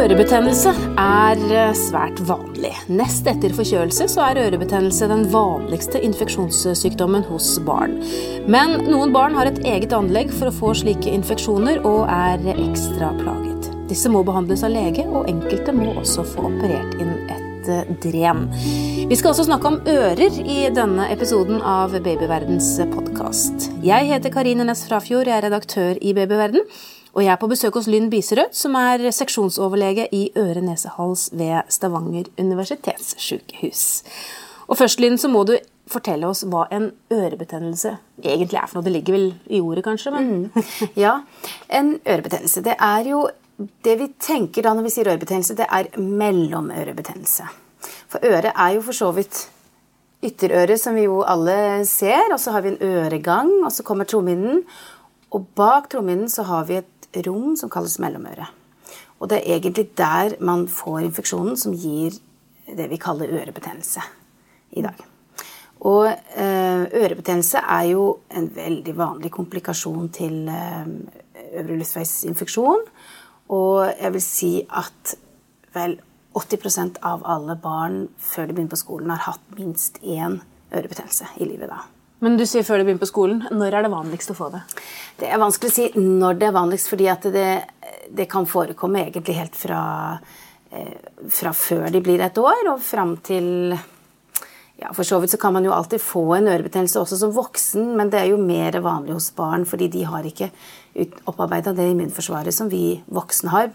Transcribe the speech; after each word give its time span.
Ørebetennelse 0.00 0.70
er 0.96 1.40
eh, 1.52 1.74
svært 1.76 2.20
vanlig. 2.24 2.70
Nest 2.88 3.26
etter 3.28 3.52
forkjølelse 3.52 4.06
så 4.08 4.22
er 4.30 4.38
ørebetennelse 4.46 5.08
den 5.10 5.26
vanligste 5.28 6.00
infeksjonssykdommen 6.06 7.26
hos 7.28 7.50
barn. 7.66 7.98
Men 8.48 8.78
noen 8.86 9.12
barn 9.12 9.36
har 9.36 9.50
et 9.50 9.58
eget 9.68 9.92
anlegg 9.92 10.32
for 10.32 10.48
å 10.48 10.54
få 10.56 10.70
slike 10.80 11.12
infeksjoner 11.12 11.82
og 11.84 12.06
er 12.08 12.40
ekstra 12.54 13.10
plaget. 13.18 13.68
Disse 13.90 14.08
må 14.08 14.22
behandles 14.24 14.64
av 14.64 14.72
lege, 14.72 15.04
og 15.04 15.28
enkelte 15.28 15.74
må 15.76 15.90
også 16.00 16.24
få 16.30 16.46
operert 16.48 16.96
inn 16.96 17.12
et 17.26 17.68
eh, 17.68 17.90
dren. 18.06 18.46
Vi 19.10 19.18
skal 19.20 19.34
også 19.34 19.50
snakke 19.50 19.74
om 19.74 19.82
ører 19.84 20.38
i 20.40 20.62
denne 20.72 21.10
episoden 21.12 21.60
av 21.60 21.92
Babyverdens 21.98 22.72
podkast. 22.94 23.68
Jeg 23.84 24.08
heter 24.14 24.32
Karine 24.32 24.64
Næss 24.64 24.86
Frafjord, 24.88 25.28
jeg 25.28 25.36
er 25.42 25.46
redaktør 25.50 26.00
i 26.00 26.16
Babyverden. 26.16 26.64
Og 27.14 27.24
jeg 27.24 27.32
er 27.32 27.40
på 27.40 27.48
besøk 27.50 27.74
hos 27.74 27.88
Lynn 27.90 28.10
Biserød, 28.10 28.52
som 28.54 28.76
er 28.78 29.02
seksjonsoverlege 29.14 30.06
i 30.14 30.28
øre-nese-hals 30.38 31.30
ved 31.32 31.66
Stavanger 31.72 32.30
universitetssykehus. 32.38 33.82
Og 34.70 34.78
først, 34.78 35.00
Lynn, 35.02 35.18
så 35.18 35.28
må 35.28 35.42
du 35.48 35.56
fortelle 35.90 36.28
oss 36.30 36.44
hva 36.46 36.68
en 36.70 36.90
ørebetennelse 37.10 37.96
egentlig 38.22 38.60
er 38.60 38.68
for 38.70 38.78
noe. 38.78 38.86
Det 38.86 38.94
ligger 38.94 39.16
vel 39.16 39.26
i 39.50 39.60
ordet, 39.60 39.84
kanskje? 39.88 40.12
Men... 40.14 40.28
Mm. 40.54 40.68
Ja, 41.04 41.16
en 41.68 41.96
ørebetennelse. 42.06 42.62
Det 42.66 42.76
er 42.78 43.10
jo 43.10 43.28
Det 43.84 43.92
vi 44.00 44.06
tenker 44.16 44.64
da 44.64 44.70
når 44.72 44.86
vi 44.86 44.90
sier 44.94 45.08
ørebetennelse, 45.12 45.54
det 45.58 45.66
er 45.68 45.90
mellomørebetennelse. 46.00 47.44
For 48.08 48.24
øret 48.24 48.54
er 48.54 48.70
jo 48.72 48.80
for 48.86 48.96
så 48.96 49.10
vidt 49.12 49.42
ytterøret, 50.24 50.80
som 50.80 50.96
vi 50.96 51.04
jo 51.04 51.18
alle 51.28 51.84
ser. 51.84 52.32
Og 52.32 52.40
så 52.40 52.54
har 52.54 52.64
vi 52.64 52.72
en 52.72 52.80
øregang, 52.80 53.50
og 53.60 53.68
så 53.72 53.84
kommer 53.84 54.08
trommehinnen. 54.08 54.62
Og 55.36 55.44
bak 55.60 55.90
trommehinnen 55.92 56.32
så 56.32 56.46
har 56.48 56.64
vi 56.70 56.78
et 56.80 56.99
rom 57.26 57.56
som 57.56 57.70
kalles 57.72 57.98
mellomøret. 58.02 58.48
Og 59.20 59.28
det 59.30 59.40
er 59.40 59.58
egentlig 59.58 59.90
der 59.98 60.36
man 60.40 60.66
får 60.68 61.02
infeksjonen 61.04 61.56
som 61.60 61.76
gir 61.76 62.16
det 62.76 62.88
vi 62.90 63.00
kaller 63.00 63.32
ørebetennelse 63.40 64.02
i 64.78 64.82
dag. 64.82 64.96
Og 65.80 66.06
eh, 66.08 66.82
ørebetennelse 67.02 67.58
er 67.58 67.82
jo 67.92 68.04
en 68.36 68.50
veldig 68.56 68.96
vanlig 68.96 69.30
komplikasjon 69.32 70.08
til 70.12 70.48
eh, 70.48 70.86
øvre 71.60 71.78
luftveisinfeksjon. 71.80 72.84
Og 73.48 73.92
jeg 74.00 74.12
vil 74.12 74.22
si 74.22 74.52
at 74.68 75.14
vel 75.74 75.98
80% 76.36 77.00
av 77.02 77.24
alle 77.26 77.56
barn 77.58 78.04
før 78.18 78.46
de 78.46 78.54
begynner 78.54 78.74
på 78.74 78.82
skolen, 78.84 79.10
har 79.10 79.32
hatt 79.32 79.56
minst 79.58 79.98
én 80.02 80.38
ørebetennelse 80.70 81.32
i 81.40 81.48
livet 81.48 81.72
da. 81.72 81.80
Men 82.20 82.36
du 82.36 82.44
sier 82.44 82.64
før 82.66 82.80
de 82.80 82.86
begynner 82.86 83.00
på 83.00 83.08
skolen. 83.08 83.44
Når 83.48 83.76
er 83.76 83.86
det 83.86 83.92
vanligst 83.92 84.32
å 84.32 84.36
få 84.36 84.50
det? 84.52 84.60
Det 85.20 85.28
er 85.30 85.40
vanskelig 85.40 85.70
å 85.70 85.76
si 85.76 85.86
når 85.96 86.40
det 86.40 86.50
er 86.50 86.56
vanligst, 86.56 86.90
fordi 86.92 87.08
det, 87.32 87.46
det, 88.12 88.26
kan 88.28 88.48
forekomme 88.48 89.06
egentlig 89.06 89.38
helt 89.38 89.56
fra, 89.56 89.80
eh, 90.70 90.98
fra, 91.32 91.54
før 91.56 91.88
de 91.92 92.04
blir 92.04 92.20
et 92.20 92.40
år 92.40 92.74
og 92.74 92.84
fram 92.84 93.16
til 93.24 93.72
ja, 94.80 94.94
For 94.96 95.04
så 95.04 95.18
vidt 95.20 95.34
så 95.34 95.40
kan 95.40 95.52
man 95.52 95.64
jo 95.64 95.74
alltid 95.76 96.00
få 96.00 96.22
en 96.38 96.48
ørebetennelse 96.48 97.02
også 97.02 97.18
som 97.20 97.34
voksen, 97.36 97.90
men 97.98 98.08
det 98.12 98.22
er 98.22 98.30
jo 98.30 98.38
mer 98.40 98.78
vanlig 98.80 99.12
hos 99.12 99.28
barn, 99.36 99.66
fordi 99.68 99.90
de 99.92 100.06
har 100.08 100.24
ikke 100.24 100.48
opparbeida 101.28 101.74
det 101.76 101.90
immunforsvaret 101.90 102.56
som 102.56 102.70
vi 102.72 102.94
voksne 103.12 103.52
har, 103.52 103.68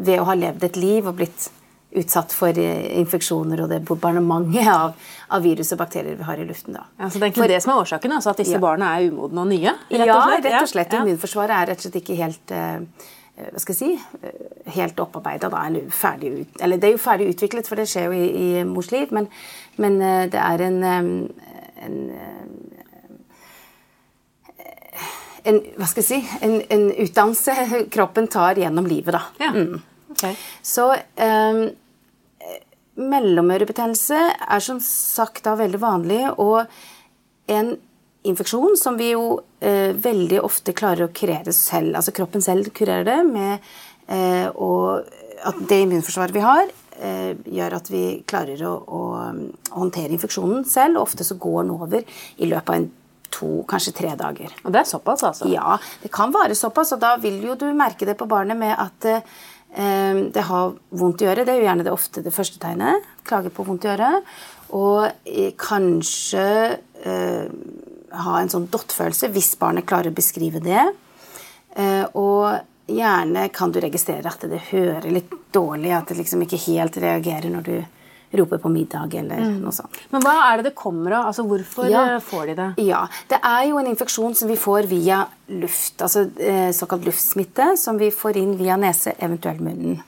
ved 0.00 0.20
å 0.20 0.24
ha 0.28 0.36
levd 0.36 0.64
et 0.64 0.78
liv 0.80 1.04
og 1.04 1.18
blitt 1.18 1.50
utsatt 1.96 2.32
for 2.34 2.58
eh, 2.58 2.98
infeksjoner 3.00 3.62
og 3.64 3.70
det 3.70 3.80
bombardementet 3.86 4.68
av, 4.68 4.94
av, 5.28 5.44
virus 5.44 5.72
og 5.74 5.80
bakterier 5.80 6.18
vi 6.18 6.26
har 6.26 6.40
i 6.40 6.46
luften. 6.48 6.76
Da. 6.76 6.86
Ja, 6.98 7.08
så 7.08 7.18
Det 7.18 7.22
er 7.22 7.28
egentlig 7.28 7.44
for, 7.44 7.54
det 7.54 7.60
som 7.64 7.72
er 7.72 7.82
årsaken? 7.82 8.16
Altså 8.18 8.32
at 8.32 8.42
disse 8.42 8.56
ja. 8.56 8.62
barna 8.62 8.94
er 8.96 9.10
umodne 9.10 9.44
og 9.44 9.52
nye? 9.52 9.76
Rett 9.90 10.10
ja, 10.10 10.18
rett 10.34 10.58
og 10.60 10.72
slett. 10.72 10.92
Ja. 10.92 11.04
Immunforsvaret 11.04 11.56
er 11.56 11.70
rett 11.72 11.80
og 11.80 11.88
slett 11.88 12.00
ikke 12.02 12.18
helt 12.18 12.54
uh, 12.56 13.08
hva 13.36 13.60
skal 13.60 13.74
jeg 13.76 13.80
si, 13.82 14.30
helt 14.78 15.00
opparbeida, 15.02 15.50
eller 15.60 15.90
ferdig 15.92 16.30
ut, 16.38 16.54
Eller 16.64 16.80
det 16.80 16.88
er 16.88 16.94
jo 16.94 17.02
ferdig 17.02 17.26
utviklet, 17.34 17.68
for 17.68 17.76
det 17.76 17.84
skjer 17.90 18.06
jo 18.08 18.16
i, 18.16 18.28
i 18.32 18.62
mors 18.64 18.88
liv, 18.88 19.12
men, 19.12 19.28
men 19.76 19.98
det 20.32 20.40
er 20.40 20.62
en, 20.64 20.78
en, 20.88 21.98
en 25.44 25.60
hva 25.76 25.90
skal 25.90 26.00
jeg 26.00 26.08
si, 26.08 26.38
en, 26.48 26.56
en, 26.64 26.86
utdannelse 27.04 27.84
kroppen 27.92 28.30
tar 28.32 28.56
gjennom 28.56 28.88
livet, 28.88 29.12
da. 29.18 29.22
Ja. 29.44 29.52
Mm. 29.52 29.84
Okay. 30.16 30.36
Så 30.64 30.88
um, 31.20 31.66
Mellomørebetennelse 32.96 34.20
er 34.40 34.62
som 34.64 34.78
sagt 34.80 35.44
da 35.44 35.52
veldig 35.58 35.80
vanlig, 35.82 36.22
og 36.40 36.64
en 37.52 37.74
infeksjon 38.26 38.76
som 38.80 38.96
vi 38.98 39.12
jo 39.12 39.36
eh, 39.60 39.92
veldig 39.92 40.40
ofte 40.44 40.74
klarer 40.76 41.06
å 41.06 41.12
kurere 41.14 41.52
selv. 41.54 41.94
Altså 41.98 42.14
kroppen 42.16 42.42
selv 42.42 42.72
kurerer 42.74 43.06
det 43.06 43.20
med 43.28 43.68
eh, 44.08 44.48
at 45.46 45.62
det 45.68 45.80
immunforsvaret 45.84 46.34
vi 46.34 46.44
har, 46.44 46.72
eh, 46.98 47.32
gjør 47.58 47.78
at 47.78 47.90
vi 47.92 48.04
klarer 48.28 48.64
å, 48.66 48.74
å, 48.82 49.02
håndtere 49.76 50.16
infeksjonen 50.16 50.64
selv. 50.68 50.98
Og 50.98 51.10
ofte 51.10 51.26
så 51.26 51.38
går 51.40 51.60
den 51.62 51.74
over 51.76 52.00
i 52.00 52.48
løpet 52.50 52.72
av 52.72 52.80
en 52.80 52.88
to, 53.36 53.50
kanskje 53.68 53.94
tre 54.00 54.14
dager. 54.18 54.54
Og 54.64 54.72
det 54.72 54.82
er 54.82 54.88
såpass, 54.88 55.24
altså? 55.26 55.50
Ja, 55.52 55.76
det 56.02 56.10
kan 56.14 56.32
være 56.34 56.56
såpass. 56.58 56.94
Og 56.96 57.02
da 57.02 57.16
vil 57.22 57.38
jo 57.44 57.58
du 57.58 57.68
merke 57.76 58.08
det 58.08 58.16
på 58.18 58.28
barnet 58.30 58.58
med 58.58 58.74
at 58.74 59.10
eh, 59.10 59.36
det 59.76 60.42
har 60.48 60.70
vondt 60.96 61.20
i 61.20 61.26
øret. 61.28 61.44
Det 61.44 61.52
er 61.52 61.58
jo 61.60 61.66
gjerne 61.66 61.84
det 61.84 61.92
ofte 61.92 62.22
det 62.24 62.32
første 62.32 62.60
tegnet. 62.62 63.04
Klager 63.28 63.52
på 63.52 63.64
vondt 63.66 63.84
i 63.84 63.90
øret. 63.92 64.30
Og 64.76 65.10
kanskje 65.60 66.46
eh, 67.04 67.50
ha 68.16 68.38
en 68.40 68.52
sånn 68.52 68.68
dottfølelse 68.72 69.30
hvis 69.34 69.54
barnet 69.60 69.86
klarer 69.88 70.10
å 70.10 70.16
beskrive 70.16 70.62
det. 70.64 70.86
Eh, 71.76 72.04
og 72.16 72.56
gjerne 72.90 73.48
kan 73.54 73.74
du 73.74 73.80
registrere 73.82 74.30
at 74.30 74.46
det 74.48 74.68
hører 74.70 75.10
litt 75.12 75.32
dårlig, 75.54 75.92
at 75.92 76.10
det 76.10 76.20
liksom 76.22 76.44
ikke 76.46 76.62
helt 76.68 76.98
reagerer 77.02 77.52
når 77.52 77.66
du 77.66 77.76
roper 78.32 78.58
på 78.58 78.68
middag 78.72 79.14
eller 79.14 79.42
mm. 79.42 79.56
noe 79.62 79.74
sånt. 79.74 79.98
Men 80.10 80.24
hva 80.24 80.34
er 80.48 80.60
det 80.60 80.70
det 80.70 80.76
kommer 80.78 81.14
av? 81.18 81.30
Altså, 81.30 81.46
hvorfor 81.46 81.88
ja, 81.90 82.04
eh, 82.16 82.22
får 82.24 82.46
de 82.50 82.56
det? 82.58 82.68
Ja, 82.86 83.06
Det 83.28 83.40
er 83.42 83.64
jo 83.70 83.80
en 83.80 83.90
infeksjon 83.90 84.34
som 84.34 84.50
vi 84.50 84.58
får 84.60 84.88
via 84.90 85.24
luft, 85.46 86.02
altså 86.02 86.26
eh, 86.40 86.70
såkalt 86.74 87.06
luftsmitte, 87.06 87.74
som 87.78 87.98
vi 87.98 88.10
får 88.10 88.40
inn 88.42 88.56
via 88.58 88.78
nese, 88.80 89.14
eventuelt 89.18 89.62
munnen. 89.62 90.00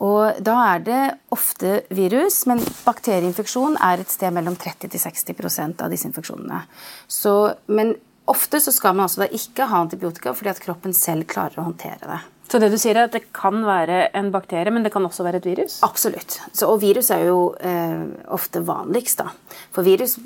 Og 0.00 0.40
Da 0.40 0.56
er 0.74 0.84
det 0.84 1.00
ofte 1.28 1.82
virus, 1.92 2.46
men 2.48 2.62
bakterieinfeksjon 2.86 3.76
er 3.84 4.00
et 4.00 4.12
sted 4.12 4.32
mellom 4.32 4.56
30-60% 4.56 5.84
av 5.84 5.92
disse 5.92 6.08
infeksjonene. 6.08 6.62
Så, 7.04 7.52
men 7.68 7.94
ofte 8.30 8.60
så 8.60 8.72
skal 8.72 8.96
man 8.96 9.04
altså 9.08 9.26
da 9.26 9.28
ikke 9.36 9.68
ha 9.68 9.82
antibiotika 9.84 10.32
fordi 10.36 10.54
at 10.54 10.62
kroppen 10.64 10.96
selv 10.96 11.28
klarer 11.28 11.60
å 11.60 11.68
håndtere 11.68 12.08
det. 12.08 12.20
Så 12.50 12.58
det 12.58 12.72
du 12.72 12.76
sier 12.82 12.98
er 12.98 13.06
at 13.06 13.14
det 13.14 13.28
kan 13.36 13.60
være 13.62 14.08
en 14.18 14.32
bakterie, 14.34 14.72
men 14.74 14.82
det 14.82 14.90
kan 14.90 15.04
også 15.06 15.22
være 15.22 15.38
et 15.38 15.46
virus? 15.46 15.78
Absolutt. 15.86 16.40
Så, 16.50 16.66
og 16.66 16.80
virus 16.82 17.12
er 17.14 17.28
jo 17.28 17.52
eh, 17.62 18.02
ofte 18.34 18.62
vanligst, 18.66 19.22
da. 19.22 19.30
For 19.70 19.86
virus 19.86 20.16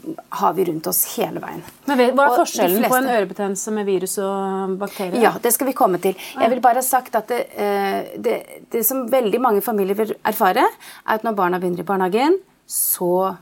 har 0.41 0.57
vi 0.57 0.65
rundt 0.71 0.89
oss 0.89 1.03
hele 1.19 1.43
veien. 1.45 1.61
Men 1.91 2.01
Hva 2.17 2.31
er 2.31 2.39
forskjellen 2.41 2.81
fleste... 2.81 2.93
på 2.95 3.01
en 3.03 3.11
ørebetennelse 3.13 3.77
med 3.77 3.89
virus 3.91 4.17
og 4.25 4.79
bakterier? 4.81 5.21
Ja, 5.21 5.35
Det 5.43 5.53
skal 5.53 5.69
vi 5.69 5.77
komme 5.77 6.01
til. 6.01 6.17
Jeg 6.41 6.53
vil 6.55 6.65
bare 6.65 6.81
ha 6.81 6.87
sagt 6.87 7.21
at 7.21 7.29
det, 7.29 7.43
eh, 7.61 8.15
det, 8.17 8.39
det 8.73 8.87
som 8.89 9.05
veldig 9.13 9.43
mange 9.45 9.65
familier 9.65 10.01
vil 10.01 10.17
erfare, 10.25 10.65
er 10.65 11.19
at 11.19 11.29
når 11.29 11.37
barna 11.37 11.61
begynner 11.61 11.85
i 11.85 11.91
barnehagen, 11.93 12.41
så 12.65 13.35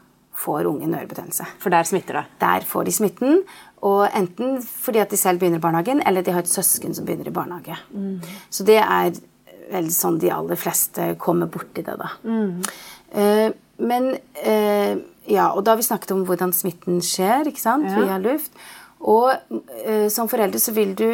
får 0.42 0.66
ungen 0.66 0.94
ørebetennelse. 0.94 1.46
For 1.62 1.70
der 1.70 1.86
smitter 1.86 2.18
det? 2.18 2.24
Der 2.40 2.66
får 2.66 2.88
de 2.88 2.92
smitten. 2.98 3.42
Og 3.82 4.04
enten 4.14 4.60
fordi 4.62 5.00
at 5.02 5.10
de 5.10 5.18
selv 5.18 5.40
begynner 5.40 5.58
i 5.58 5.64
barnehagen, 5.64 6.02
eller 6.06 6.22
de 6.22 6.34
har 6.34 6.44
et 6.44 6.50
søsken 6.50 6.94
som 6.94 7.06
begynner 7.06 7.28
i 7.28 7.34
barnehage. 7.34 7.78
Mm. 7.90 8.20
Så 8.50 8.66
det 8.68 8.78
er 8.82 9.10
vel 9.72 9.88
sånn 9.94 10.20
de 10.22 10.30
aller 10.30 10.58
fleste 10.60 11.14
kommer 11.22 11.50
borti 11.50 11.82
det, 11.82 11.96
da. 11.98 12.12
Mm. 12.22 13.56
Men 13.82 14.12
uh, 14.46 14.92
Ja, 15.30 15.52
og 15.54 15.62
da 15.62 15.72
har 15.72 15.78
vi 15.78 15.86
snakket 15.86 16.10
om 16.14 16.24
hvordan 16.26 16.50
smitten 16.54 16.96
skjer, 17.06 17.46
ikke 17.46 17.62
sant, 17.62 17.86
ja. 17.86 18.00
via 18.00 18.16
luft. 18.18 18.56
Og 19.02 19.30
eh, 19.86 20.08
som 20.10 20.28
forelder 20.30 20.58
så 20.62 20.70
vil 20.74 20.96
du 20.98 21.06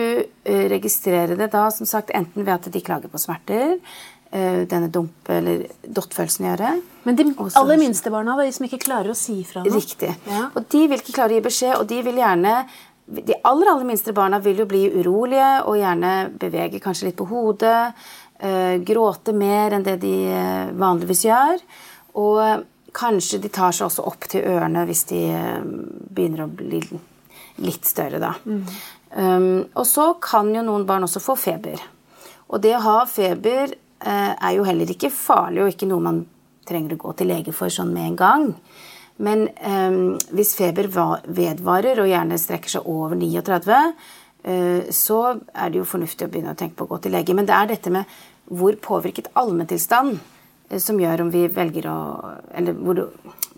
registrere 0.44 1.36
det 1.36 1.50
da, 1.52 1.66
som 1.72 1.88
sagt, 1.88 2.12
enten 2.16 2.44
ved 2.44 2.54
at 2.54 2.68
de 2.72 2.82
klager 2.84 3.12
på 3.12 3.20
smerter, 3.20 3.76
Eh, 3.78 4.17
denne 4.30 4.90
dump- 4.92 5.30
eller 5.32 5.62
dottfølelsen 5.88 6.44
gjøre. 6.50 6.72
Men 7.08 7.16
de 7.16 7.24
Også, 7.32 7.56
aller 7.62 7.78
minste 7.80 8.10
barna, 8.12 8.36
de 8.36 8.52
som 8.52 8.66
ikke 8.66 8.82
klarer 8.82 9.14
å 9.14 9.16
si 9.16 9.40
fra 9.48 9.62
noe? 9.64 9.72
Riktig. 9.72 10.10
Ja. 10.28 10.48
Og 10.52 10.66
de 10.68 10.84
vil 10.90 11.00
ikke 11.00 11.14
klare 11.16 11.32
å 11.32 11.38
gi 11.38 11.44
beskjed, 11.46 11.76
og 11.78 11.88
de 11.88 12.02
vil 12.04 12.20
gjerne 12.20 12.60
De 13.08 13.32
aller, 13.32 13.70
aller 13.72 13.86
minste 13.88 14.12
barna 14.12 14.36
vil 14.44 14.58
jo 14.60 14.66
bli 14.68 14.82
urolige 14.92 15.62
og 15.64 15.78
gjerne 15.80 16.10
bevege 16.36 16.76
kanskje 16.84 17.06
litt 17.06 17.16
på 17.16 17.24
hodet. 17.30 17.94
Uh, 18.36 18.76
gråte 18.84 19.32
mer 19.32 19.72
enn 19.72 19.86
det 19.86 19.94
de 20.02 20.12
uh, 20.28 20.68
vanligvis 20.76 21.24
gjør. 21.24 21.64
Og 22.20 22.66
kanskje 22.92 23.40
de 23.40 23.48
tar 23.48 23.72
seg 23.72 23.86
også 23.86 24.04
opp 24.10 24.28
til 24.28 24.44
ørene 24.44 24.84
hvis 24.84 25.06
de 25.08 25.22
begynner 25.64 26.44
å 26.44 26.50
bli 26.52 26.82
litt 27.64 27.88
større, 27.88 28.20
da. 28.20 28.34
Mm. 28.44 28.60
Um, 29.16 29.48
og 29.72 29.88
så 29.88 30.10
kan 30.20 30.52
jo 30.52 30.68
noen 30.68 30.84
barn 30.84 31.08
også 31.08 31.24
få 31.24 31.38
feber. 31.40 31.80
Og 32.52 32.60
det 32.60 32.76
å 32.76 32.84
ha 32.84 32.98
feber 33.08 33.72
Eh, 33.72 33.87
er 34.00 34.52
jo 34.54 34.66
heller 34.66 34.90
ikke 34.92 35.10
farlig 35.10 35.64
og 35.64 35.72
ikke 35.72 35.88
noe 35.90 36.04
man 36.04 36.20
trenger 36.68 36.94
å 36.94 37.00
gå 37.02 37.14
til 37.18 37.30
lege 37.32 37.54
for 37.56 37.72
sånn 37.72 37.90
med 37.94 38.12
en 38.12 38.18
gang. 38.18 38.46
Men 39.18 39.48
um, 39.66 40.14
hvis 40.34 40.54
feber 40.58 40.88
vedvarer 40.90 41.98
og 41.98 42.10
gjerne 42.10 42.38
strekker 42.38 42.76
seg 42.76 42.88
over 42.90 43.18
39, 43.18 43.78
uh, 44.46 44.90
så 44.94 45.20
er 45.34 45.72
det 45.72 45.80
jo 45.80 45.88
fornuftig 45.88 46.28
å 46.28 46.32
begynne 46.32 46.54
å 46.54 46.58
tenke 46.58 46.78
på 46.78 46.86
å 46.86 46.92
gå 46.92 47.00
til 47.02 47.16
lege. 47.16 47.34
Men 47.34 47.48
det 47.48 47.56
er 47.56 47.72
dette 47.72 47.92
med 47.94 48.18
hvor 48.48 48.78
påvirket 48.80 49.32
allmenntilstand 49.36 50.14
eh, 50.70 50.78
som 50.80 51.00
gjør 51.00 51.26
om 51.26 51.32
vi 51.34 51.42
velger 51.52 51.90
å 51.90 51.98
Eller 52.56 52.78
hvor, 52.78 53.02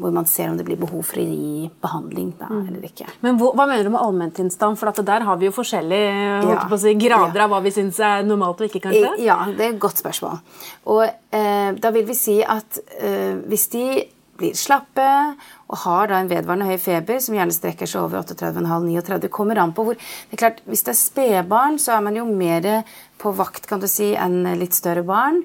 hvor, 0.01 0.13
man 0.15 0.29
ser 0.29 0.51
om 0.51 0.59
det 0.59 0.67
blir 0.67 0.79
behov 0.81 1.03
for 1.07 1.21
å 1.21 1.25
gi 1.25 1.71
behandling 1.83 2.33
da, 2.41 2.51
mm. 2.51 2.63
eller 2.71 2.87
ikke. 2.91 3.09
Men 3.25 3.41
hva, 3.41 3.53
hva 3.59 3.67
mener 3.71 3.87
du 3.87 3.93
med 3.95 4.01
allmenntilstand? 4.03 4.81
For 4.81 5.03
der 5.07 5.27
har 5.29 5.41
vi 5.41 5.51
jo 5.51 5.57
forskjellige 5.57 6.31
ja, 6.51 6.63
si, 6.75 6.95
grader 7.01 7.43
ja. 7.43 7.47
av 7.47 7.53
hva 7.55 7.61
vi 7.65 7.75
syns 7.75 8.01
er 8.05 8.25
normalt 8.27 8.63
og 8.63 8.71
ikke, 8.71 8.85
kanskje? 8.89 9.13
Ja, 9.25 9.43
det 9.49 9.67
er 9.67 9.75
et 9.75 9.83
godt 9.83 10.01
spørsmål. 10.01 10.41
Og 10.95 11.05
eh, 11.07 11.69
da 11.81 11.93
vil 11.95 12.09
vi 12.09 12.17
si 12.19 12.41
at 12.43 12.81
eh, 12.99 13.37
hvis 13.51 13.69
de 13.75 13.85
blir 14.41 14.57
slappe 14.57 15.07
og 15.71 15.81
har 15.85 16.11
da 16.11 16.21
en 16.21 16.31
vedvarende 16.31 16.69
høy 16.69 16.79
feber 16.81 17.21
som 17.23 17.37
gjerne 17.37 17.55
strekker 17.55 17.89
seg 17.89 18.07
over 18.07 18.25
38,5-39, 18.25 19.29
kommer 19.33 19.61
an 19.61 19.75
på 19.77 19.85
hvor 19.87 19.99
det 19.99 20.37
er 20.37 20.41
klart, 20.41 20.63
Hvis 20.65 20.85
det 20.87 20.95
er 20.95 21.01
spedbarn, 21.01 21.79
så 21.79 21.97
er 21.97 22.07
man 22.07 22.17
jo 22.17 22.27
mer 22.27 22.87
på 23.21 23.33
vakt 23.37 23.69
kan 23.69 23.83
du 23.83 23.89
si, 23.91 24.15
enn 24.17 24.43
litt 24.59 24.77
større 24.77 25.05
barn. 25.07 25.43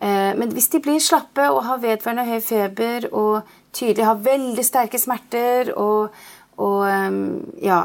Eh, 0.00 0.32
men 0.36 0.50
hvis 0.52 0.68
de 0.72 0.82
blir 0.82 1.02
slappe 1.02 1.46
og 1.50 1.64
har 1.68 1.82
vedvarende 1.82 2.26
høy 2.28 2.40
feber 2.44 3.08
og 3.12 3.54
tydelig 3.74 4.06
har 4.06 4.24
veldig 4.24 4.64
sterke 4.64 5.00
smerter 5.02 5.74
og, 5.74 6.14
og 6.62 7.60
ja 7.62 7.82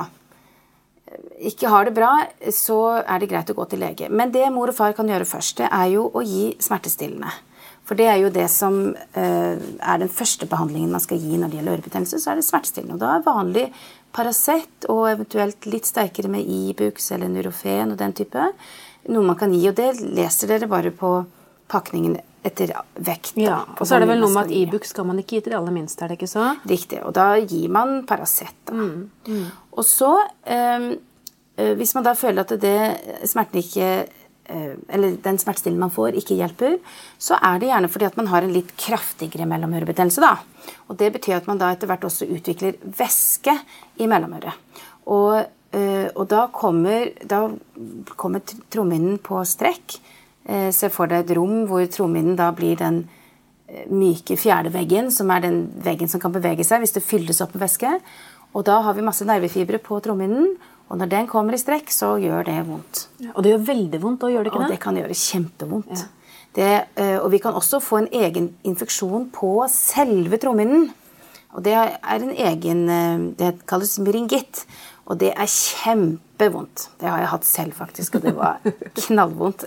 ikke 1.39 1.69
har 1.71 1.87
det 1.87 1.95
bra, 1.95 2.11
så 2.53 2.79
er 2.99 3.21
det 3.21 3.29
greit 3.31 3.49
å 3.51 3.55
gå 3.57 3.65
til 3.71 3.81
lege. 3.81 4.09
Men 4.11 4.33
det 4.33 4.45
mor 4.53 4.71
og 4.71 4.77
far 4.77 4.95
kan 4.97 5.07
gjøre 5.09 5.27
først, 5.27 5.61
det 5.61 5.69
er 5.71 5.93
jo 5.93 6.09
å 6.11 6.23
gi 6.25 6.51
smertestillende. 6.61 7.31
For 7.87 7.97
det 7.97 8.05
er 8.11 8.19
jo 8.21 8.29
det 8.33 8.45
som 8.53 8.75
uh, 8.93 9.55
er 9.57 10.01
den 10.01 10.11
første 10.13 10.45
behandlingen 10.49 10.91
man 10.93 11.01
skal 11.01 11.17
gi 11.17 11.39
når 11.39 11.49
det 11.49 11.57
gjelder 11.57 11.77
ørebetennelse. 11.79 12.19
Så 12.21 12.31
er 12.31 12.37
det 12.37 12.45
smertestillende. 12.45 12.99
Og 12.99 13.01
da 13.01 13.15
er 13.15 13.25
vanlig 13.25 13.65
Paracet 14.13 14.85
og 14.89 15.07
eventuelt 15.09 15.65
litt 15.69 15.89
sterkere 15.89 16.29
med 16.29 16.45
Ibux 16.45 17.09
eller 17.15 17.31
Nurofen 17.31 17.93
og 17.93 17.97
den 17.97 18.13
type 18.17 18.45
noe 19.09 19.25
man 19.25 19.39
kan 19.39 19.53
gi. 19.55 19.63
Og 19.71 19.77
det 19.79 19.89
leser 20.03 20.53
dere 20.53 20.69
bare 20.69 20.93
på 20.93 21.15
pakningen 21.69 22.17
etter 22.45 22.71
vekt. 22.95 23.35
Ja, 23.39 23.61
og 23.75 23.83
så 23.83 23.97
er 23.97 24.05
det 24.05 24.11
vel 24.13 24.21
noe 24.23 24.31
med 24.31 24.47
at 24.47 24.55
Ibux 24.55 24.93
skal 24.93 25.07
man 25.09 25.19
ikke 25.19 25.37
gi 25.37 25.43
til 25.45 25.53
de 25.53 25.59
aller 25.59 25.75
minste, 25.75 26.03
er 26.03 26.11
det 26.11 26.19
ikke 26.19 26.31
så? 26.31 26.53
Riktig. 26.69 27.01
Og 27.03 27.13
da 27.17 27.33
gir 27.41 27.67
man 27.75 28.01
Paracet. 28.07 28.71
Mm. 28.71 29.09
Mm. 29.27 29.45
Og 29.75 29.85
så, 29.87 30.13
eh, 30.47 30.87
hvis 31.75 31.93
man 31.97 32.07
da 32.07 32.15
føler 32.15 32.47
at 32.47 32.55
det, 32.63 32.79
smerten 33.27 33.59
ikke 33.59 33.89
Eh, 34.49 34.73
eller 34.87 35.17
den 35.21 35.37
smertestillende 35.37 35.83
man 35.83 35.93
får, 35.93 36.15
ikke 36.17 36.37
hjelper, 36.39 36.79
så 37.21 37.37
er 37.37 37.59
det 37.61 37.69
gjerne 37.69 37.89
fordi 37.91 38.07
at 38.07 38.15
man 38.17 38.31
har 38.31 38.45
en 38.45 38.53
litt 38.53 38.71
kraftigere 38.81 39.45
mellomørebetennelse. 39.49 40.23
Da. 40.23 40.71
Og 40.89 40.97
det 40.97 41.11
betyr 41.13 41.37
at 41.37 41.49
man 41.49 41.61
da 41.61 41.69
etter 41.73 41.89
hvert 41.89 42.07
også 42.07 42.25
utvikler 42.33 42.79
væske 42.81 43.53
i 44.01 44.07
mellomøret. 44.09 44.57
Og, 45.05 45.43
eh, 45.77 46.07
og 46.15 46.25
da 46.31 46.47
kommer, 46.53 47.11
da 47.21 47.43
kommer 48.17 48.41
trommehinnen 48.73 49.19
på 49.21 49.43
strekk. 49.45 49.99
Eh, 50.49 50.69
se 50.73 50.89
for 50.89 51.11
deg 51.11 51.27
et 51.27 51.37
rom 51.37 51.67
hvor 51.69 51.85
trommehinnen 51.85 52.39
da 52.39 52.49
blir 52.57 52.79
den 52.79 53.03
myke 53.93 54.33
fjerde 54.39 54.71
veggen, 54.73 55.11
som 55.13 55.29
er 55.29 55.43
den 55.43 55.59
veggen 55.85 56.09
som 56.09 56.21
kan 56.21 56.33
bevege 56.33 56.65
seg 56.65 56.81
hvis 56.81 56.95
det 56.95 57.05
fylles 57.05 57.41
opp 57.45 57.53
med 57.53 57.67
væske. 57.67 57.91
Og 58.57 58.65
da 58.65 58.79
har 58.81 58.95
vi 58.97 59.05
masse 59.05 59.27
nervefibre 59.29 59.77
på 59.83 59.99
trommehinnen. 60.01 60.55
Og 60.89 60.97
når 60.97 61.09
den 61.11 61.27
kommer 61.29 61.53
i 61.53 61.61
strekk, 61.61 61.91
så 61.93 62.15
gjør 62.17 62.47
det 62.47 62.63
vondt. 62.65 63.03
Ja, 63.21 63.33
og 63.35 63.43
det 63.45 63.53
gjør 63.53 63.67
veldig 63.67 63.99
vondt 64.01 64.23
òg, 64.25 64.33
gjør 64.33 64.47
det 64.47 64.51
ikke 64.51 64.61
det? 64.63 64.69
Og 64.69 64.73
det 64.73 64.81
kan 64.85 64.97
gjøre 64.97 65.17
kjempevondt. 65.21 66.01
Ja. 66.01 66.07
Det, 66.57 66.69
eh, 66.97 67.17
og 67.19 67.29
vi 67.29 67.39
kan 67.43 67.53
også 67.53 67.77
få 67.83 67.99
en 67.99 68.09
egen 68.09 68.49
infeksjon 68.65 69.27
på 69.33 69.51
selve 69.69 70.39
trommehinnen. 70.41 70.89
Og 71.53 71.65
det 71.65 71.75
er 71.77 72.15
en 72.15 72.33
egen 72.33 72.81
eh, 72.89 73.21
Det 73.37 73.67
kalles 73.69 73.99
myringitt. 74.01 74.65
Og 75.09 75.17
det 75.17 75.31
er 75.33 75.49
kjempevondt. 75.49 76.89
Det 77.01 77.09
har 77.09 77.23
jeg 77.23 77.31
hatt 77.31 77.47
selv, 77.47 77.73
faktisk, 77.77 78.19
og 78.19 78.27
det 78.27 78.35
var 78.37 78.61
knallvondt. 79.01 79.65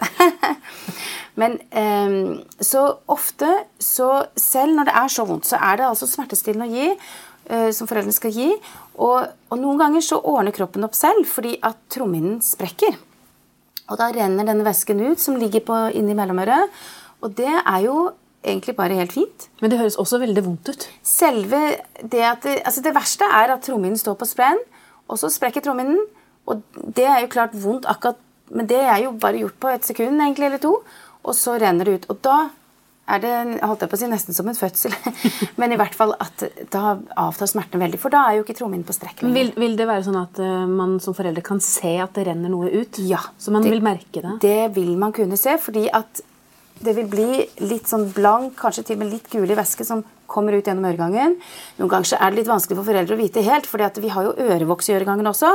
Men 1.41 1.59
um, 1.75 2.41
så 2.63 2.85
ofte, 3.11 3.51
så 3.81 4.11
selv 4.39 4.77
når 4.77 4.89
det 4.89 4.97
er 5.03 5.13
så 5.13 5.27
vondt, 5.27 5.49
så 5.51 5.59
er 5.59 5.81
det 5.81 5.89
altså 5.89 6.09
smertestillende 6.11 6.71
å 6.71 6.77
gi. 6.77 6.89
Uh, 7.51 7.71
som 7.75 7.89
foreldrene 7.91 8.15
skal 8.15 8.35
gi. 8.37 8.51
Og, 8.95 9.27
og, 9.51 9.57
noen 9.59 9.81
ganger 9.81 10.05
så 10.07 10.21
ordner 10.21 10.55
kroppen 10.55 10.87
opp 10.87 10.95
selv 10.95 11.27
fordi 11.27 11.57
at 11.67 11.81
trommehinnen 11.91 12.39
sprekker. 12.45 12.95
Og 13.91 13.99
da 13.99 14.13
renner 14.15 14.47
denne 14.47 14.65
væsken 14.65 15.03
ut 15.03 15.21
som 15.21 15.41
ligger 15.41 15.65
på, 15.67 15.79
inni 15.99 16.15
mellomøret. 16.17 16.71
Og 17.23 17.35
det 17.35 17.51
er 17.51 17.81
jo 17.83 18.13
egentlig 18.47 18.77
bare 18.79 18.99
helt 18.99 19.15
fint. 19.15 19.49
Men 19.61 19.73
det 19.73 19.81
høres 19.81 19.99
også 19.99 20.21
veldig 20.23 20.45
vondt 20.47 20.71
ut. 20.71 20.87
Selve 21.07 21.61
Det 22.03 22.23
at 22.27 22.47
det, 22.47 22.61
altså 22.67 22.83
det 22.83 22.95
verste 22.95 23.27
er 23.27 23.55
at 23.55 23.67
trommehinnen 23.67 23.99
står 23.99 24.17
på 24.19 24.29
sprenn, 24.29 24.63
og 25.13 25.21
så 25.21 25.31
sprekker 25.33 25.65
trommehinnen. 25.65 26.01
Og 26.51 26.65
det 26.97 27.07
er 27.07 27.23
jo 27.23 27.31
klart 27.31 27.55
vondt 27.55 27.87
akkurat 27.91 28.19
Men 28.53 28.67
det 28.69 28.81
er 28.83 28.99
jo 29.05 29.15
bare 29.17 29.39
gjort 29.41 29.55
på 29.63 29.69
et 29.73 29.87
sekund 29.87 30.21
egentlig, 30.21 30.51
eller 30.51 30.61
to. 30.61 30.75
Og 31.25 31.37
så 31.39 31.55
renner 31.57 31.89
det 31.89 31.93
ut. 31.95 32.09
Og 32.13 32.19
da 32.21 32.35
er 33.09 33.23
det 33.23 33.63
holdt 33.65 33.83
jeg 33.83 33.91
på 33.91 33.97
å 33.97 34.01
si, 34.01 34.09
nesten 34.11 34.37
som 34.37 34.51
en 34.51 34.59
fødsel. 34.59 34.93
Men 35.61 35.73
i 35.73 35.79
hvert 35.81 35.95
fall 35.97 36.13
at 36.21 36.45
da 36.75 36.99
avtar 37.17 37.49
smertene 37.49 37.81
veldig. 37.87 38.01
For 38.03 38.13
da 38.13 38.27
er 38.29 38.37
jo 38.37 38.45
ikke 38.45 38.59
trommehinnen 38.59 38.85
på 38.89 38.97
strekk 38.97 39.23
lenger. 39.23 39.39
Vil, 39.39 39.55
vil, 39.57 39.79
det 39.79 39.87
være 39.89 40.05
sånn 40.05 40.21
at 40.21 40.43
uh, 40.43 40.67
man 40.69 40.99
som 41.01 41.17
forelder 41.17 41.47
kan 41.47 41.63
se 41.65 41.95
at 42.03 42.13
det 42.19 42.27
renner 42.29 42.53
noe 42.53 42.69
ut? 42.69 43.01
Ja. 43.09 43.23
Så 43.41 43.55
man 43.55 43.65
det, 43.65 43.73
vil 43.73 43.87
merke 43.87 44.21
det? 44.27 44.37
Det 44.45 44.61
vil 44.77 44.93
man 45.01 45.17
kunne 45.17 45.41
se, 45.41 45.57
fordi 45.63 45.87
at 45.89 46.23
det 46.85 46.95
vil 46.97 47.09
bli 47.11 47.45
litt 47.65 47.89
sånn 47.91 48.09
blank, 48.15 48.57
kanskje 48.59 48.85
til 48.89 48.99
og 48.99 49.05
med 49.05 49.13
litt 49.15 49.31
gulig 49.33 49.57
væske 49.59 49.87
som 49.87 50.03
kommer 50.33 50.57
ut 50.57 50.67
gjennom 50.67 50.89
øregangen. 50.89 51.37
Noen 51.79 51.91
ganger 51.93 52.17
er 52.19 52.33
det 52.33 52.41
litt 52.41 52.51
vanskelig 52.51 52.79
for 52.79 52.89
foreldre 52.89 53.17
å 53.17 53.21
vite 53.21 53.45
helt, 53.47 53.69
for 53.69 53.83
vi 54.03 54.13
har 54.13 54.29
jo 54.29 54.37
ørevoks 54.37 54.89
i 54.91 54.97
øregangen 54.97 55.29
også. 55.31 55.51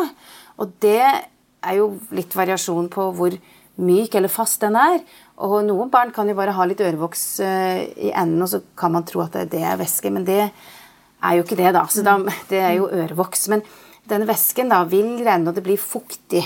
Og 0.61 0.73
det 0.83 1.01
er 1.01 1.77
jo 1.79 1.93
litt 2.15 2.35
variasjon 2.37 2.89
på 2.93 3.09
hvor 3.17 3.37
myk 3.77 4.15
eller 4.17 4.31
fast 4.31 4.61
den 4.63 4.77
er. 4.79 5.01
Og 5.45 5.59
noen 5.67 5.91
barn 5.93 6.13
kan 6.13 6.29
jo 6.29 6.37
bare 6.37 6.55
ha 6.57 6.65
litt 6.65 6.81
ørevoks 6.81 7.25
eh, 7.45 7.81
i 8.09 8.13
enden, 8.13 8.41
og 8.45 8.51
så 8.51 8.61
kan 8.77 8.93
man 8.95 9.05
tro 9.05 9.21
at 9.25 9.37
det 9.51 9.61
er 9.61 9.77
væske. 9.79 10.11
Men 10.13 10.25
det 10.27 10.43
er 10.47 11.37
jo 11.37 11.45
ikke 11.45 11.59
det, 11.59 11.73
da. 11.75 11.83
Så 11.91 12.05
da, 12.05 12.17
det 12.49 12.61
er 12.61 12.77
jo 12.79 12.89
ørevoks. 12.89 13.47
Men 13.53 13.65
denne 14.09 14.29
væsken 14.29 14.73
da 14.73 14.83
vil 14.89 15.17
renne, 15.25 15.51
og 15.51 15.57
det 15.57 15.65
blir 15.65 15.81
fuktig. 15.81 16.45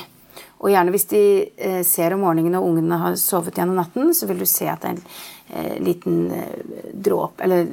Og 0.61 0.69
gjerne 0.69 0.93
hvis 0.93 1.07
de 1.09 1.21
eh, 1.57 1.81
ser 1.87 2.13
om 2.13 2.21
morgenen 2.25 2.59
og 2.59 2.67
ungene 2.69 2.99
har 3.01 3.17
sovet 3.19 3.57
gjennom 3.57 3.79
natten, 3.79 4.13
så 4.13 4.29
vil 4.29 4.43
du 4.43 4.47
se 4.49 4.67
at 4.69 4.83
det 4.83 4.91
er 4.91 4.97
en 4.97 5.03
eh, 5.49 5.77
liten 5.81 6.19
eh, 6.37 6.91
dråp, 6.93 7.41
eller 7.41 7.65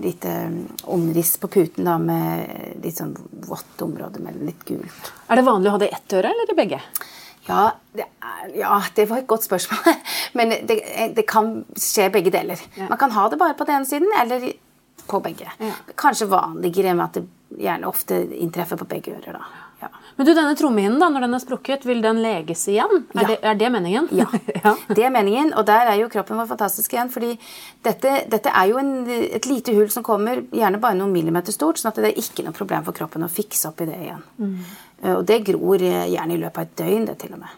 litt 0.00 0.24
eh, 0.24 0.48
omriss 0.88 1.36
på 1.42 1.50
puten 1.52 1.88
da, 1.88 1.98
med 2.00 2.80
litt 2.84 3.00
sånn 3.00 3.12
vått 3.44 3.84
område 3.84 4.22
med 4.24 4.40
litt 4.46 4.64
gult. 4.68 5.12
Er 5.28 5.40
det 5.40 5.46
vanlig 5.48 5.68
å 5.68 5.76
ha 5.76 5.82
det 5.82 5.90
i 5.90 5.96
ett 5.98 6.16
øre 6.16 6.32
eller 6.32 6.54
i 6.54 6.58
begge? 6.62 6.80
Ja 7.48 7.70
det, 7.96 8.04
er, 8.22 8.50
ja, 8.60 8.76
det 8.94 9.06
var 9.10 9.22
et 9.22 9.28
godt 9.28 9.44
spørsmål. 9.44 10.00
Men 10.38 10.54
det, 10.68 10.80
det 11.16 11.26
kan 11.28 11.58
skje 11.76 12.08
begge 12.14 12.32
deler. 12.32 12.60
Ja. 12.76 12.88
Man 12.92 13.00
kan 13.00 13.12
ha 13.16 13.28
det 13.28 13.40
bare 13.40 13.56
på 13.58 13.66
den 13.68 13.80
ene 13.80 13.88
siden 13.88 14.12
eller 14.20 14.52
på 15.10 15.20
begge. 15.24 15.48
Ja. 15.58 15.74
Kanskje 15.98 16.30
vanligere 16.30 16.94
med 16.94 17.08
at 17.08 17.18
det 17.18 17.64
gjerne 17.64 17.90
ofte 17.90 18.20
inntreffer 18.38 18.78
på 18.78 18.88
begge 18.88 19.16
ører. 19.18 19.40
da. 19.40 19.69
Ja. 19.80 19.88
Men 20.16 20.26
du, 20.26 20.32
denne 20.36 20.56
trommehinnen, 20.58 20.98
da, 21.00 21.08
når 21.08 21.24
den 21.24 21.36
er 21.36 21.42
sprukket, 21.42 21.86
vil 21.88 22.02
den 22.04 22.20
leges 22.20 22.66
igjen? 22.68 23.06
Er, 23.14 23.22
ja. 23.22 23.28
det, 23.30 23.36
er 23.40 23.56
det, 23.62 23.70
meningen? 23.72 24.10
Ja. 24.12 24.26
ja. 24.64 24.74
det 24.90 25.06
er 25.06 25.14
meningen, 25.14 25.54
og 25.56 25.64
der 25.70 25.88
er 25.88 25.96
jo 26.02 26.10
kroppen 26.12 26.36
vår 26.40 26.50
fantastisk 26.50 26.92
igjen. 26.94 27.12
fordi 27.12 27.32
dette, 27.86 28.12
dette 28.30 28.52
er 28.52 28.68
jo 28.68 28.80
en, 28.82 28.92
et 29.08 29.48
lite 29.48 29.74
hull 29.76 29.88
som 29.92 30.04
kommer 30.06 30.42
gjerne 30.52 30.82
bare 30.82 30.98
noen 30.98 31.14
millimeter 31.14 31.56
stort, 31.56 31.80
sånn 31.80 31.92
at 31.94 32.02
det 32.02 32.12
er 32.12 32.20
ikke 32.20 32.44
noe 32.44 32.56
problem 32.56 32.84
for 32.86 32.96
kroppen 32.96 33.24
å 33.24 33.32
fikse 33.32 33.70
opp 33.70 33.80
i 33.80 33.88
det 33.88 34.00
igjen. 34.04 34.26
Mm. 34.42 34.58
Eh, 35.02 35.14
og 35.14 35.24
det 35.28 35.40
gror 35.48 35.80
gjerne 35.86 36.36
i 36.36 36.42
løpet 36.42 36.60
av 36.60 36.68
et 36.68 36.76
døgn, 36.82 37.08
det 37.08 37.16
til 37.22 37.38
og 37.38 37.42
med. 37.46 37.56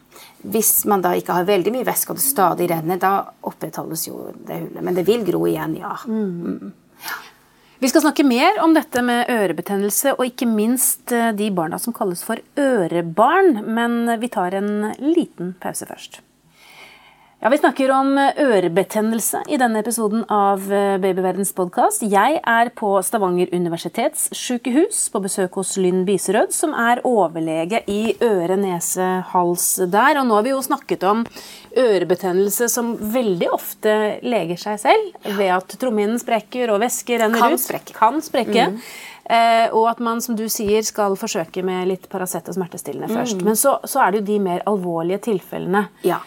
Hvis 0.52 0.72
man 0.90 1.02
da 1.02 1.14
ikke 1.18 1.36
har 1.38 1.48
veldig 1.48 1.74
mye 1.74 1.86
væske 1.86 2.14
og 2.14 2.18
det 2.20 2.24
stadig 2.26 2.70
renner, 2.70 3.02
da 3.02 3.16
opprettholdes 3.50 4.06
jo 4.08 4.28
det 4.46 4.62
hullet. 4.64 4.82
Men 4.82 4.98
det 4.98 5.06
vil 5.08 5.26
gro 5.26 5.44
igjen, 5.50 5.76
ja. 5.82 5.96
Mm. 6.06 6.72
Vi 7.82 7.88
skal 7.90 8.04
snakke 8.04 8.22
mer 8.22 8.60
om 8.62 8.76
dette 8.76 9.02
med 9.02 9.26
ørebetennelse, 9.32 10.12
og 10.14 10.28
ikke 10.28 10.46
minst 10.46 11.10
eh, 11.10 11.32
de 11.34 11.48
barna 11.50 11.80
som 11.82 11.90
kalles 11.96 12.22
for 12.22 12.38
ørebarn. 12.54 13.56
Men 13.74 14.06
vi 14.22 14.30
tar 14.30 14.54
en 14.54 14.92
liten 15.02 15.56
pause 15.58 15.88
først. 15.88 16.20
Ja, 17.42 17.48
Vi 17.50 17.58
snakker 17.58 17.90
om 17.90 18.18
ørebetennelse 18.18 19.40
i 19.50 19.56
denne 19.58 19.80
episoden 19.82 20.20
av 20.30 20.62
eh, 20.70 20.92
Babyverdens 21.02 21.50
podkast. 21.58 22.04
Jeg 22.06 22.36
er 22.38 22.68
på 22.78 22.92
Stavanger 23.02 23.50
universitetssykehus 23.50 25.00
på 25.10 25.22
besøk 25.24 25.58
hos 25.58 25.72
Lynn 25.74 26.04
Biserød, 26.06 26.54
som 26.54 26.70
er 26.78 27.02
overlege 27.02 27.80
i 27.90 28.14
øre, 28.22 28.54
nese, 28.62 29.08
hals 29.32 29.64
der. 29.90 30.20
Og 30.20 30.28
nå 30.28 30.38
har 30.38 30.46
vi 30.46 30.52
jo 30.52 30.60
snakket 30.62 31.02
om 31.10 31.24
ørebetennelse 31.82 32.68
som 32.70 32.94
veldig 33.16 33.50
ofte 33.58 33.96
leger 34.22 34.62
seg 34.62 34.78
selv 34.84 35.26
ved 35.40 35.50
at 35.56 35.74
trommehinnen 35.82 36.22
sprekker 36.22 36.70
og 36.70 36.78
væske 36.84 37.18
renner 37.24 37.42
kan 37.42 37.58
ut. 37.58 37.64
Sprekke. 37.64 37.98
Kan 37.98 38.22
sprekke. 38.22 38.68
Mm. 38.70 38.78
Eh, 39.34 39.66
og 39.74 39.90
at 39.90 39.98
man 39.98 40.22
som 40.22 40.38
du 40.38 40.46
sier, 40.46 40.86
skal 40.86 41.18
forsøke 41.18 41.66
med 41.66 41.90
litt 41.90 42.06
Paracet 42.12 42.54
og 42.54 42.54
smertestillende 42.54 43.10
først. 43.10 43.42
Mm. 43.42 43.50
Men 43.50 43.58
så, 43.58 43.80
så, 43.82 44.06
er 44.06 44.14
det 44.14 44.22
jo 44.22 44.30
de 44.30 44.40
mer 44.46 44.62
alvorlige 44.70 45.24
tilfellene. 45.26 45.88
Ja. 46.06 46.22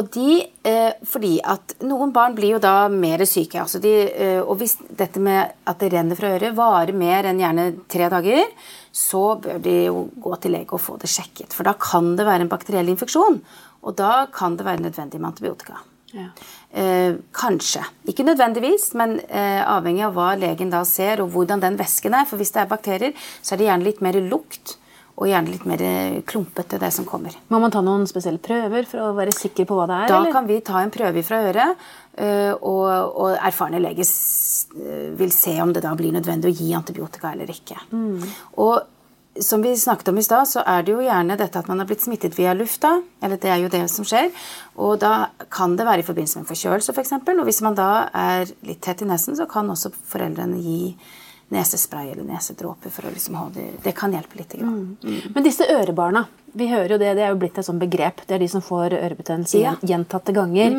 Og 0.00 0.08
de, 0.14 0.40
eh, 0.64 0.92
fordi 1.04 1.34
at 1.44 1.74
Noen 1.84 2.12
barn 2.14 2.34
blir 2.34 2.54
jo 2.54 2.60
da 2.62 2.88
mer 2.88 3.24
syke. 3.28 3.60
Altså 3.60 3.80
de, 3.82 3.92
eh, 4.08 4.40
og 4.40 4.56
hvis 4.60 4.78
dette 4.88 5.20
med 5.20 5.52
at 5.68 5.78
det 5.78 5.92
renner 5.92 6.16
fra 6.16 6.32
øret 6.32 6.56
varer 6.56 6.94
mer 6.96 7.28
enn 7.28 7.42
gjerne 7.42 7.66
tre 7.92 8.08
dager, 8.08 8.46
så 8.92 9.36
bør 9.40 9.60
de 9.60 9.76
jo 9.90 10.08
gå 10.16 10.40
til 10.40 10.56
lege 10.56 10.72
og 10.72 10.80
få 10.80 10.98
det 11.00 11.12
sjekket. 11.12 11.52
For 11.52 11.68
da 11.68 11.74
kan 11.74 12.16
det 12.16 12.24
være 12.24 12.46
en 12.46 12.52
bakteriell 12.52 12.88
infeksjon. 12.88 13.40
Og 13.82 13.96
da 13.96 14.26
kan 14.32 14.56
det 14.56 14.64
være 14.64 14.80
nødvendig 14.80 15.20
med 15.20 15.32
antibiotika. 15.34 15.82
Ja. 16.12 16.28
Eh, 16.72 17.16
kanskje. 17.32 17.84
Ikke 18.08 18.24
nødvendigvis, 18.24 18.94
men 18.94 19.18
eh, 19.28 19.60
avhengig 19.60 20.04
av 20.06 20.16
hva 20.16 20.32
legen 20.40 20.72
da 20.72 20.84
ser, 20.88 21.20
og 21.20 21.32
hvordan 21.32 21.60
den 21.60 21.76
væsken 21.80 22.16
er. 22.16 22.28
For 22.28 22.40
hvis 22.40 22.52
det 22.52 22.62
er 22.62 22.70
bakterier, 22.70 23.12
så 23.42 23.54
er 23.54 23.60
det 23.60 23.68
gjerne 23.68 23.88
litt 23.88 24.00
mer 24.04 24.20
lukt. 24.24 24.78
Og 25.22 25.28
gjerne 25.30 25.52
litt 25.54 25.66
mer 25.68 25.82
eh, 25.86 26.20
klumpete, 26.26 26.80
det 26.82 26.90
som 26.94 27.06
kommer. 27.06 27.36
Må 27.52 27.60
man 27.62 27.70
ta 27.70 27.82
noen 27.84 28.08
spesielle 28.10 28.42
prøver 28.42 28.88
for 28.90 29.04
å 29.04 29.10
være 29.14 29.34
sikker 29.36 29.68
på 29.68 29.76
hva 29.78 29.86
det 29.86 29.98
er? 30.00 30.08
Da 30.10 30.18
eller? 30.18 30.34
kan 30.34 30.48
vi 30.48 30.56
ta 30.66 30.80
en 30.82 30.90
prøve 30.94 31.22
fra 31.26 31.38
øret, 31.46 31.84
eh, 32.18 32.50
og, 32.56 32.88
og 33.22 33.36
erfarne 33.36 33.78
leger 33.82 34.08
eh, 34.08 35.12
vil 35.20 35.30
se 35.34 35.54
om 35.62 35.74
det 35.74 35.84
da 35.84 35.94
blir 35.98 36.14
nødvendig 36.16 36.50
å 36.50 36.56
gi 36.56 36.72
antibiotika 36.74 37.30
eller 37.36 37.54
ikke. 37.54 37.78
Og 38.64 38.82
som 39.40 39.62
vi 39.62 39.76
snakket 39.76 40.08
om 40.08 40.18
i 40.18 40.22
stad, 40.22 40.48
så 40.48 40.60
er 40.66 40.82
det 40.84 40.92
jo 40.92 41.04
gjerne 41.04 41.38
dette 41.40 41.60
at 41.62 41.68
man 41.70 41.80
har 41.80 41.88
blitt 41.88 42.02
smittet 42.04 42.36
via 42.36 42.52
lufta. 42.56 42.98
Eller 43.22 43.40
det 43.40 43.48
er 43.48 43.62
jo 43.62 43.70
det 43.72 43.86
som 43.88 44.04
skjer. 44.04 44.28
Og 44.76 44.98
da 45.00 45.30
kan 45.52 45.76
det 45.78 45.86
være 45.88 46.02
i 46.02 46.06
forbindelse 46.06 46.38
med 46.38 46.44
en 46.44 46.50
forkjølelse, 46.50 46.92
f.eks. 46.92 46.98
For 46.98 47.04
eksempel. 47.06 47.40
og 47.40 47.48
hvis 47.48 47.62
man 47.64 47.78
da 47.78 47.90
er 48.12 48.52
litt 48.66 48.82
tett 48.84 49.02
i 49.02 49.08
nesen, 49.08 49.38
så 49.38 49.48
kan 49.48 49.70
også 49.72 49.94
foreldrene 50.12 50.60
gi 50.60 50.82
nesespray 51.52 52.10
eller 52.10 52.24
nesedråper 52.26 52.90
for 52.90 53.08
å 53.08 53.12
liksom 53.14 53.36
ha 53.40 53.48
det 53.54 53.68
Det 53.84 53.92
kan 53.96 54.12
hjelpe 54.14 54.38
litt. 54.40 54.52
Grann. 54.58 54.96
Men 55.34 55.44
disse 55.44 55.66
ørebarna, 55.68 56.24
vi 56.54 56.66
hører 56.68 56.90
jo 56.94 56.98
det, 57.00 57.14
det 57.16 57.22
er 57.24 57.30
jo 57.32 57.38
blitt 57.40 57.56
et 57.58 57.64
sånt 57.64 57.80
begrep. 57.80 58.20
Det 58.26 58.34
er 58.36 58.42
de 58.42 58.48
som 58.48 58.60
får 58.64 58.92
ørebetennelse 58.98 59.60
Ja. 59.62 59.72
gjentatte 59.82 60.34
ganger. 60.36 60.74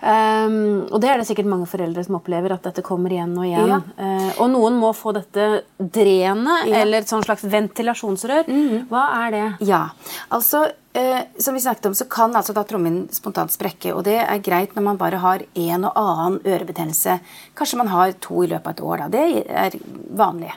Um, 0.00 0.86
og 0.90 1.00
det 1.02 1.10
er 1.10 1.18
det 1.20 1.26
sikkert 1.28 1.48
mange 1.50 1.66
foreldre 1.68 2.04
som 2.06 2.16
opplever 2.18 2.52
at 2.54 2.62
dette 2.62 2.82
kommer 2.86 3.12
igjen 3.12 3.36
og 3.36 3.44
igjen. 3.44 3.68
Ja. 3.68 3.80
Uh, 3.98 4.30
og 4.40 4.50
noen 4.54 4.78
må 4.80 4.92
få 4.96 5.12
dette 5.16 5.62
drenet, 5.78 6.66
Ja. 6.70 6.80
eller 6.82 6.98
et 7.04 7.08
slags 7.08 7.44
ventilasjonsrør. 7.44 8.48
Hva 8.88 9.04
er 9.26 9.30
det? 9.30 9.44
Ja, 9.68 9.88
altså 10.30 10.70
eh, 10.94 11.22
Som 11.38 11.54
vi 11.54 11.60
snakket 11.60 11.86
om, 11.86 11.92
så 11.94 12.08
kan 12.08 12.32
altså 12.34 12.52
da 12.54 12.64
trommen 12.64 13.08
spontant 13.14 13.52
sprekke. 13.52 13.92
Og 13.94 14.04
det 14.04 14.16
er 14.24 14.38
greit 14.42 14.74
når 14.74 14.82
man 14.82 14.96
bare 14.96 15.18
har 15.22 15.44
en 15.54 15.84
og 15.84 15.92
annen 15.94 16.40
ørebetennelse. 16.44 17.20
Kanskje 17.54 17.76
man 17.78 17.88
har 17.92 18.12
to 18.20 18.42
i 18.42 18.48
løpet 18.50 18.66
av 18.66 18.72
et 18.72 18.80
år. 18.80 18.96
da, 18.98 19.08
Det 19.08 19.46
er 19.48 19.70
vanlig. 20.16 20.52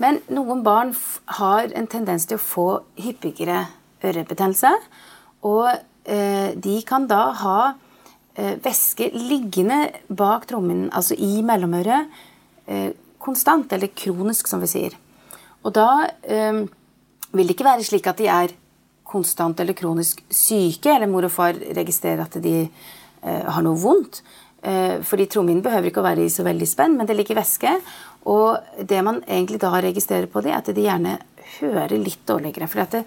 Men 0.00 0.22
noen 0.32 0.62
barn 0.64 0.94
har 1.38 1.72
en 1.76 1.88
tendens 1.90 2.24
til 2.28 2.38
å 2.38 2.42
få 2.42 2.66
hyppigere 3.00 3.66
ørebetennelse. 4.04 4.72
Og 5.48 5.68
eh, 6.08 6.56
de 6.56 6.78
kan 6.88 7.04
da 7.10 7.20
ha 7.42 7.58
eh, 7.68 8.56
væske 8.64 9.10
liggende 9.16 9.82
bak 10.08 10.48
trommen, 10.48 10.88
altså 10.92 11.18
i 11.20 11.44
mellomøret, 11.44 12.08
eh, 12.66 12.90
konstant, 13.20 13.72
eller 13.76 13.92
kronisk, 13.92 14.48
som 14.48 14.64
vi 14.64 14.70
sier. 14.72 14.96
Og 15.60 15.74
da 15.76 15.90
eh, 16.24 16.64
vil 17.36 17.46
det 17.46 17.56
ikke 17.56 17.68
være 17.68 17.84
slik 17.86 18.08
at 18.08 18.20
de 18.20 18.30
er 18.32 18.56
konstant 19.10 19.60
eller 19.60 19.76
kronisk 19.76 20.22
syke, 20.32 20.94
eller 20.94 21.10
mor 21.10 21.26
og 21.28 21.34
far 21.34 21.58
registrerer 21.76 22.24
at 22.24 22.40
de 22.40 22.56
eh, 22.64 23.44
har 23.44 23.64
noe 23.66 23.78
vondt. 23.80 24.22
Eh, 24.62 25.00
fordi 25.06 25.26
trommehinnen 25.32 25.64
behøver 25.64 25.88
ikke 25.88 26.02
å 26.02 26.06
være 26.06 26.26
i 26.26 26.32
så 26.32 26.44
veldig 26.44 26.68
spenn, 26.68 26.96
men 26.98 27.08
det 27.08 27.16
ligger 27.16 27.40
væske. 27.40 27.74
Og 28.28 28.84
det 28.84 29.00
man 29.04 29.22
egentlig 29.24 29.60
da 29.62 29.72
registrerer 29.80 30.28
på 30.30 30.42
det, 30.44 30.52
er 30.52 30.60
at 30.60 30.72
de 30.76 30.84
gjerne 30.84 31.16
hører 31.60 31.96
litt 31.96 32.22
dårligere. 32.28 32.68
For 32.68 33.04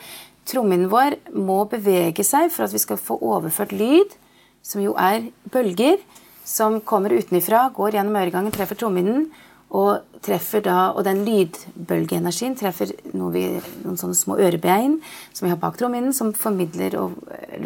trommehinnen 0.49 0.91
vår 0.91 1.19
må 1.37 1.63
bevege 1.71 2.25
seg 2.25 2.51
for 2.51 2.65
at 2.65 2.73
vi 2.73 2.81
skal 2.81 2.99
få 2.99 3.19
overført 3.21 3.75
lyd, 3.75 4.17
som 4.63 4.81
jo 4.81 4.95
er 4.99 5.29
bølger, 5.51 6.01
som 6.43 6.81
kommer 6.83 7.13
utenifra, 7.15 7.69
går 7.75 7.97
gjennom 7.97 8.17
øregangen, 8.19 8.53
treffer 8.55 8.79
trommehinnen, 8.79 9.29
og 9.73 10.09
og 10.23 10.99
den 11.03 11.25
lydbølgeenergien 11.27 12.53
treffer 12.55 12.93
noe 13.11 13.31
vi, 13.33 13.41
noen 13.83 13.97
sånne 13.99 14.15
små 14.15 14.37
ørebein 14.39 14.93
som 15.33 15.43
vi 15.43 15.49
har 15.51 15.59
bak 15.59 15.75
trommehinnen, 15.75 16.13
som 16.15 16.29
formidler 16.31 16.95
og 16.95 17.17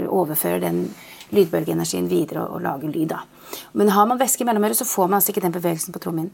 overfører 0.08 0.64
den 0.64 0.80
lydbølgeenergien 1.36 2.10
videre 2.10 2.46
og, 2.46 2.58
og 2.58 2.62
lage 2.66 2.92
lyd. 2.92 3.08
da. 3.12 3.24
Men 3.74 3.90
har 3.96 4.06
man 4.06 4.20
væske 4.20 4.44
i 4.44 4.48
mellomøret, 4.48 4.78
så 4.78 4.88
får 4.88 5.08
man 5.08 5.20
altså 5.20 5.32
ikke 5.34 5.46
den 5.46 5.56
bevegelsen 5.56 5.96
på 5.96 6.04
trommehinnen. 6.04 6.34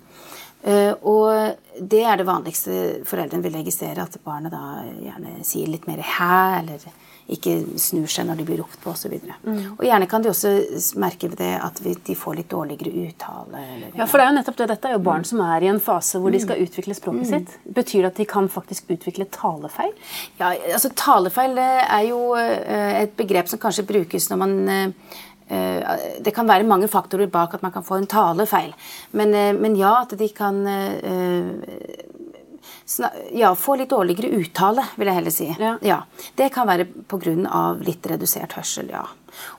Uh, 0.63 0.93
og 1.03 1.81
det 1.91 2.05
er 2.07 2.15
det 2.15 2.27
vanligste 2.27 2.75
foreldrene 3.07 3.43
vil 3.43 3.57
registrere, 3.57 4.05
at 4.05 4.15
barnet 4.23 4.53
da 4.53 4.85
gjerne 5.03 5.41
sier 5.43 5.67
litt 5.67 5.87
mer 5.87 5.99
'hæ', 5.99 6.59
eller 6.61 6.85
ikke 7.31 7.53
snur 7.79 8.09
seg 8.11 8.27
når 8.27 8.41
de 8.41 8.45
blir 8.47 8.59
ropt 8.59 8.75
på 8.83 8.91
osv. 8.91 9.13
Mm. 9.45 9.59
Og 9.77 9.83
gjerne 9.87 10.07
kan 10.11 10.23
de 10.23 10.31
også 10.31 10.51
merke 10.99 11.29
det 11.31 11.53
at 11.55 11.79
vi, 11.83 11.95
de 11.95 12.15
får 12.19 12.35
litt 12.39 12.49
dårligere 12.51 12.91
uttale. 13.07 13.61
Eller, 13.75 13.93
Ja, 13.95 14.07
for 14.09 14.19
det 14.19 14.25
er 14.25 14.31
jo 14.31 14.37
nettopp 14.39 14.59
det. 14.59 14.69
Dette 14.73 14.91
er 14.91 14.97
jo 14.97 15.03
barn 15.07 15.23
som 15.27 15.43
er 15.45 15.63
i 15.63 15.71
en 15.71 15.79
fase 15.83 16.19
hvor 16.19 16.35
de 16.35 16.41
skal 16.43 16.63
utvikle 16.63 16.97
språket 16.97 17.29
sitt. 17.31 17.57
Betyr 17.63 18.03
det 18.03 18.11
at 18.11 18.21
de 18.21 18.27
kan 18.29 18.49
faktisk 18.51 18.91
utvikle 18.93 19.27
talefeil? 19.31 19.93
Ja, 20.41 20.51
altså 20.51 20.91
Talefeil 20.99 21.59
er 21.63 22.07
jo 22.09 22.33
eh, 22.39 23.03
et 23.03 23.15
begrep 23.19 23.47
som 23.51 23.61
kanskje 23.61 23.87
brukes 23.87 24.27
når 24.31 24.41
man 24.41 24.55
eh, 24.69 25.15
eh, 25.47 26.07
Det 26.25 26.33
kan 26.35 26.49
være 26.49 26.67
mange 26.67 26.91
faktorer 26.91 27.31
bak 27.31 27.55
at 27.55 27.63
man 27.63 27.71
kan 27.71 27.87
få 27.87 28.01
en 28.01 28.09
talefeil. 28.09 28.73
Men, 29.11 29.31
men 29.61 29.79
ja, 29.79 30.01
at 30.03 30.17
de 30.19 30.27
kan 30.35 30.59
ja, 33.31 33.53
få 33.55 33.77
litt 33.79 33.91
dårligere 33.93 34.33
uttale, 34.41 34.83
vil 34.99 35.09
jeg 35.09 35.17
heller 35.19 35.33
si. 35.33 35.47
Ja. 35.87 36.01
Det 36.35 36.49
kan 36.53 36.67
være 36.67 36.85
pga. 37.07 37.35
litt 37.79 38.05
redusert 38.07 38.57
hørsel, 38.57 38.89
ja. 38.91 39.05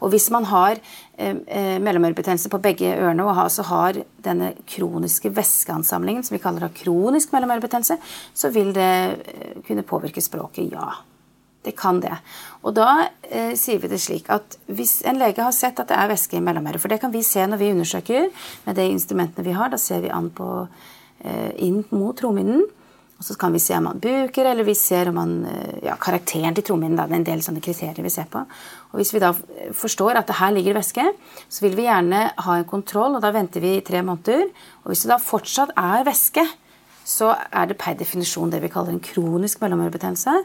Og 0.05 0.13
hvis 0.13 0.29
man 0.31 0.45
har 0.47 0.79
eh, 1.17 1.37
eh, 1.47 1.79
mellomørebetennelse 1.83 2.51
på 2.53 2.61
begge 2.63 2.93
ørene 2.95 3.25
og 3.25 3.35
har, 3.35 3.49
så 3.51 3.65
har 3.67 3.99
denne 4.23 4.53
kroniske 4.71 5.33
væskeansamlingen, 5.35 6.23
som 6.23 6.37
vi 6.37 6.43
kaller 6.43 6.69
det 6.69 6.77
kronisk 6.85 7.33
mellomørebetennelse, 7.35 7.99
så 8.35 8.53
vil 8.55 8.71
det 8.77 8.93
eh, 9.25 9.59
kunne 9.67 9.87
påvirke 9.89 10.23
språket, 10.23 10.71
ja. 10.77 10.93
Det 11.65 11.73
kan 11.79 11.97
det. 11.97 12.13
Og 12.61 12.75
da 12.77 13.07
eh, 13.25 13.55
sier 13.57 13.81
vi 13.81 13.89
det 13.89 13.99
slik 14.05 14.29
at 14.33 14.59
hvis 14.69 14.99
en 15.09 15.17
lege 15.17 15.41
har 15.41 15.55
sett 15.57 15.81
at 15.81 15.89
det 15.89 15.97
er 15.97 16.11
væske 16.13 16.37
i 16.37 16.45
mellomøret, 16.45 16.83
for 16.83 16.93
det 16.93 17.01
kan 17.01 17.13
vi 17.15 17.25
se 17.25 17.47
når 17.49 17.63
vi 17.63 17.71
undersøker 17.73 18.29
med 18.67 18.77
de 18.77 18.85
instrumentene 18.93 19.47
vi 19.47 19.57
har, 19.57 19.73
da 19.73 19.81
ser 19.81 20.05
vi 20.05 20.13
an 20.13 20.29
på 20.29 20.49
eh, 21.25 21.55
inn 21.65 21.81
mot 21.89 22.13
trommehinnen. 22.21 22.67
Og 23.15 23.23
så 23.23 23.37
kan 23.39 23.55
vi 23.55 23.61
se 23.63 23.77
om 23.79 23.87
man 23.87 24.01
buker, 24.03 24.49
eller 24.51 24.67
vi 24.67 24.75
ser 24.75 25.09
om 25.09 25.19
man 25.21 25.35
eh, 25.47 25.87
Ja, 25.87 25.95
karakteren 26.01 26.57
til 26.57 26.65
trommehinnen. 26.67 26.99
Det 26.99 27.05
er 27.15 27.21
en 27.21 27.27
del 27.29 27.45
sånne 27.45 27.63
kriterier 27.63 28.03
vi 28.03 28.13
ser 28.13 28.27
på. 28.31 28.43
Og 28.91 28.99
hvis 28.99 29.13
vi 29.15 29.23
da 29.23 29.31
eh, 29.31 29.71
forstår 29.77 30.19
at 30.19 30.29
det 30.31 30.39
her 30.41 30.55
ligger 30.57 30.79
væske, 30.79 31.07
så 31.49 31.65
vil 31.65 31.77
vi 31.79 31.87
gjerne 31.87 32.27
ha 32.47 32.59
en 32.59 32.69
kontroll, 32.69 33.15
og 33.15 33.23
da 33.23 33.31
venter 33.35 33.63
vi 33.63 33.77
i 33.79 33.85
tre 33.87 34.03
måneder. 34.03 34.49
Og 34.83 34.93
hvis 34.93 35.05
det 35.05 35.13
da 35.15 35.21
fortsatt 35.23 35.75
er 35.79 36.07
væske, 36.09 36.47
så 37.05 37.35
er 37.53 37.69
det 37.69 37.79
per 37.79 37.99
definisjon 38.01 38.51
det 38.51 38.63
vi 38.65 38.73
kaller 38.73 38.95
en 38.95 39.05
kronisk 39.05 39.61
mellomørebetennelse. 39.63 40.39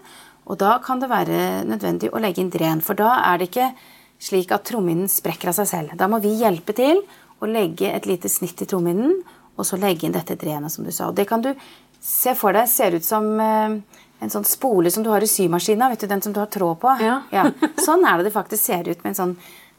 Og 0.50 0.60
da 0.60 0.78
kan 0.84 1.02
det 1.02 1.10
være 1.12 1.64
nødvendig 1.70 2.12
å 2.12 2.22
legge 2.22 2.44
inn 2.44 2.54
dren, 2.54 2.84
for 2.86 3.00
da 3.00 3.16
er 3.32 3.40
det 3.40 3.50
ikke 3.50 3.72
slik 4.20 4.52
at 4.52 4.66
trommehinnen 4.68 5.10
sprekker 5.10 5.52
av 5.52 5.60
seg 5.62 5.70
selv. 5.70 5.98
Da 5.98 6.10
må 6.12 6.20
vi 6.24 6.36
hjelpe 6.42 6.76
til 6.76 7.04
å 7.40 7.48
legge 7.48 7.92
et 7.94 8.08
lite 8.10 8.32
snitt 8.32 8.60
i 8.62 8.68
trommehinnen, 8.68 9.22
og 9.60 9.68
så 9.68 9.80
legge 9.80 10.08
inn 10.08 10.16
dette 10.16 10.38
drenet, 10.40 10.72
som 10.72 10.86
du 10.88 10.92
sa. 10.96 11.10
Og 11.10 11.16
det 11.16 11.28
kan 11.28 11.44
du 11.44 11.52
se 12.00 12.36
for 12.38 12.56
deg 12.56 12.70
ser 12.72 12.96
ut 12.98 13.06
som 13.06 13.32
eh, 13.44 13.80
en 14.20 14.34
sånn 14.34 14.48
spole 14.48 14.92
som 14.92 15.04
du 15.04 15.12
har 15.14 15.24
i 15.24 15.30
symaskina, 15.30 15.90
vet 15.92 16.04
du, 16.04 16.10
den 16.12 16.22
som 16.22 16.36
du 16.36 16.42
har 16.42 16.52
tråd 16.52 16.80
på. 16.82 16.94
Ja. 17.04 17.48
Sånn 17.86 18.06
er 18.08 18.20
det 18.20 18.30
det 18.30 18.36
faktisk 18.36 18.64
ser 18.66 18.88
ut, 18.90 19.02
med 19.04 19.14
en 19.14 19.20
sånn 19.22 19.36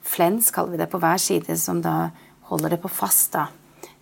flens, 0.07 0.51
kaller 0.55 0.77
vi 0.77 0.83
det, 0.83 0.91
på 0.93 1.01
hver 1.01 1.21
side, 1.21 1.57
som 1.61 1.83
da 1.85 2.11
holder 2.51 2.77
det 2.77 2.83
på 2.83 2.91
fast 2.93 3.35
da, 3.37 3.49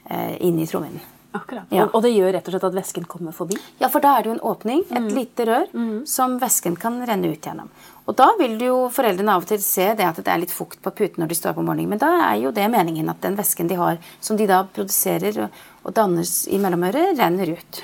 eh, 0.08 0.36
inni 0.46 0.66
trommehinnen. 0.66 1.14
Akkurat. 1.36 1.68
Ja. 1.74 1.84
Og, 1.92 2.00
det 2.02 2.14
gjør 2.14 2.32
rett 2.32 2.46
og 2.48 2.54
slett 2.54 2.64
at 2.70 2.76
væsken 2.78 3.04
kommer 3.10 3.34
forbi? 3.36 3.58
Ja, 3.82 3.90
for 3.92 4.00
da 4.00 4.14
er 4.16 4.24
det 4.24 4.30
jo 4.30 4.36
en 4.38 4.46
åpning, 4.48 4.80
et 4.88 5.10
lite 5.12 5.44
rør, 5.44 5.66
som 6.08 6.38
væsken 6.40 6.78
kan 6.80 6.96
renne 7.06 7.28
ut 7.28 7.44
gjennom. 7.44 7.68
Og 8.08 8.16
da 8.16 8.30
vil 8.38 8.56
jo 8.64 8.76
foreldrene 8.92 9.34
av 9.36 9.44
og 9.44 9.50
til 9.50 9.60
se 9.60 9.90
det 9.98 10.06
at 10.08 10.16
det 10.22 10.32
er 10.32 10.40
litt 10.40 10.54
fukt 10.54 10.80
på 10.80 10.94
puten 10.96 11.20
når 11.20 11.28
de 11.28 11.36
står 11.36 11.58
på 11.58 11.64
morgenen. 11.66 11.92
Men 11.92 12.00
da 12.00 12.08
er 12.30 12.38
jo 12.40 12.54
det 12.56 12.64
meningen 12.72 13.12
at 13.12 13.20
den 13.20 13.36
væsken 13.36 13.68
de 13.68 13.76
har, 13.76 14.00
som 14.24 14.40
de 14.40 14.48
da 14.48 14.62
produserer 14.64 15.44
og, 15.44 15.58
og 15.84 15.96
dannes 15.98 16.32
i 16.48 16.60
mellomøret, 16.62 17.12
renner 17.20 17.52
ut. 17.58 17.82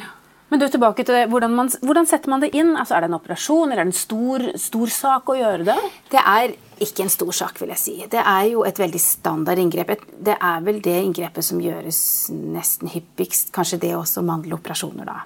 Men 0.55 0.61
du, 0.63 0.69
tilbake 0.71 1.03
til 1.03 1.17
det. 1.17 1.25
Hvordan, 1.33 1.51
man, 1.51 1.69
hvordan 1.83 2.07
setter 2.07 2.31
man 2.31 2.43
det 2.45 2.53
inn? 2.55 2.77
Altså, 2.79 2.95
er 2.95 3.03
det 3.03 3.09
en 3.09 3.17
operasjon, 3.17 3.73
eller 3.73 3.81
er 3.83 3.89
det 3.89 3.91
en 3.91 3.97
stor, 3.99 4.45
stor 4.63 4.93
sak 4.95 5.33
å 5.33 5.35
gjøre 5.35 5.65
det? 5.67 5.75
Det 6.13 6.21
er 6.23 6.53
ikke 6.87 7.03
en 7.03 7.11
stor 7.11 7.33
sak, 7.35 7.59
vil 7.59 7.73
jeg 7.73 7.81
si. 7.83 7.95
Det 8.13 8.21
er 8.23 8.45
jo 8.53 8.63
et 8.63 8.79
veldig 8.79 9.01
standard 9.03 9.59
inngrep. 9.59 9.91
Det 10.15 10.37
er 10.39 10.63
vel 10.63 10.79
det 10.85 10.95
inngrepet 11.01 11.49
som 11.49 11.59
gjøres 11.59 11.99
nesten 12.31 12.93
hyppigst. 12.93 13.51
Kanskje 13.57 13.81
det 13.83 13.91
også 13.99 14.23
mandeloperasjoner, 14.31 15.11
da. 15.11 15.19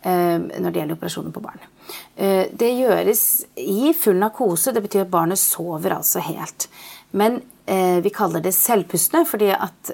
eh, 0.00 0.48
Når 0.48 0.70
det 0.72 0.80
gjelder 0.80 0.96
operasjoner 0.96 1.36
på 1.36 1.44
barn. 1.44 1.68
Eh, 2.16 2.48
Det 2.48 2.72
gjøres 2.72 3.26
i 3.60 3.92
full 3.92 4.16
narkose. 4.16 4.72
Det 4.72 4.86
betyr 4.88 5.04
at 5.04 5.12
barnet 5.12 5.44
sover 5.44 5.98
altså 5.98 6.24
helt. 6.24 6.70
Men 7.12 7.42
eh, 7.66 8.00
vi 8.00 8.16
kaller 8.16 8.40
det 8.40 8.56
selvpustende, 8.56 9.26
fordi 9.28 9.52
at 9.52 9.92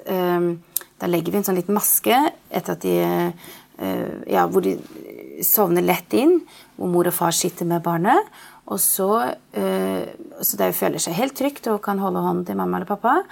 da 0.97 1.05
legger 1.11 1.33
vi 1.33 1.37
en 1.37 1.45
sånn 1.45 1.59
liten 1.59 1.75
maske 1.75 2.15
etter 2.49 2.73
at 2.73 2.81
de 2.81 2.95
ja, 3.77 4.47
hvor 4.49 4.63
de 4.65 4.77
sovner 5.45 5.85
lett 5.85 6.13
inn, 6.17 6.39
hvor 6.77 6.89
mor 6.89 7.09
og 7.09 7.13
far 7.13 7.35
sitter 7.35 7.67
med 7.69 7.83
barnet. 7.85 8.31
Og 8.67 8.79
så, 8.83 9.33
eh, 9.53 10.09
så 10.41 10.57
de 10.59 10.71
føler 10.75 10.99
seg 10.99 11.15
helt 11.15 11.37
trygt 11.37 11.69
og 11.71 11.81
kan 11.83 11.99
holde 11.99 12.23
hånden 12.23 12.45
til 12.45 12.57
mamma 12.59 12.77
eller 12.77 12.89
pappa. 12.89 13.23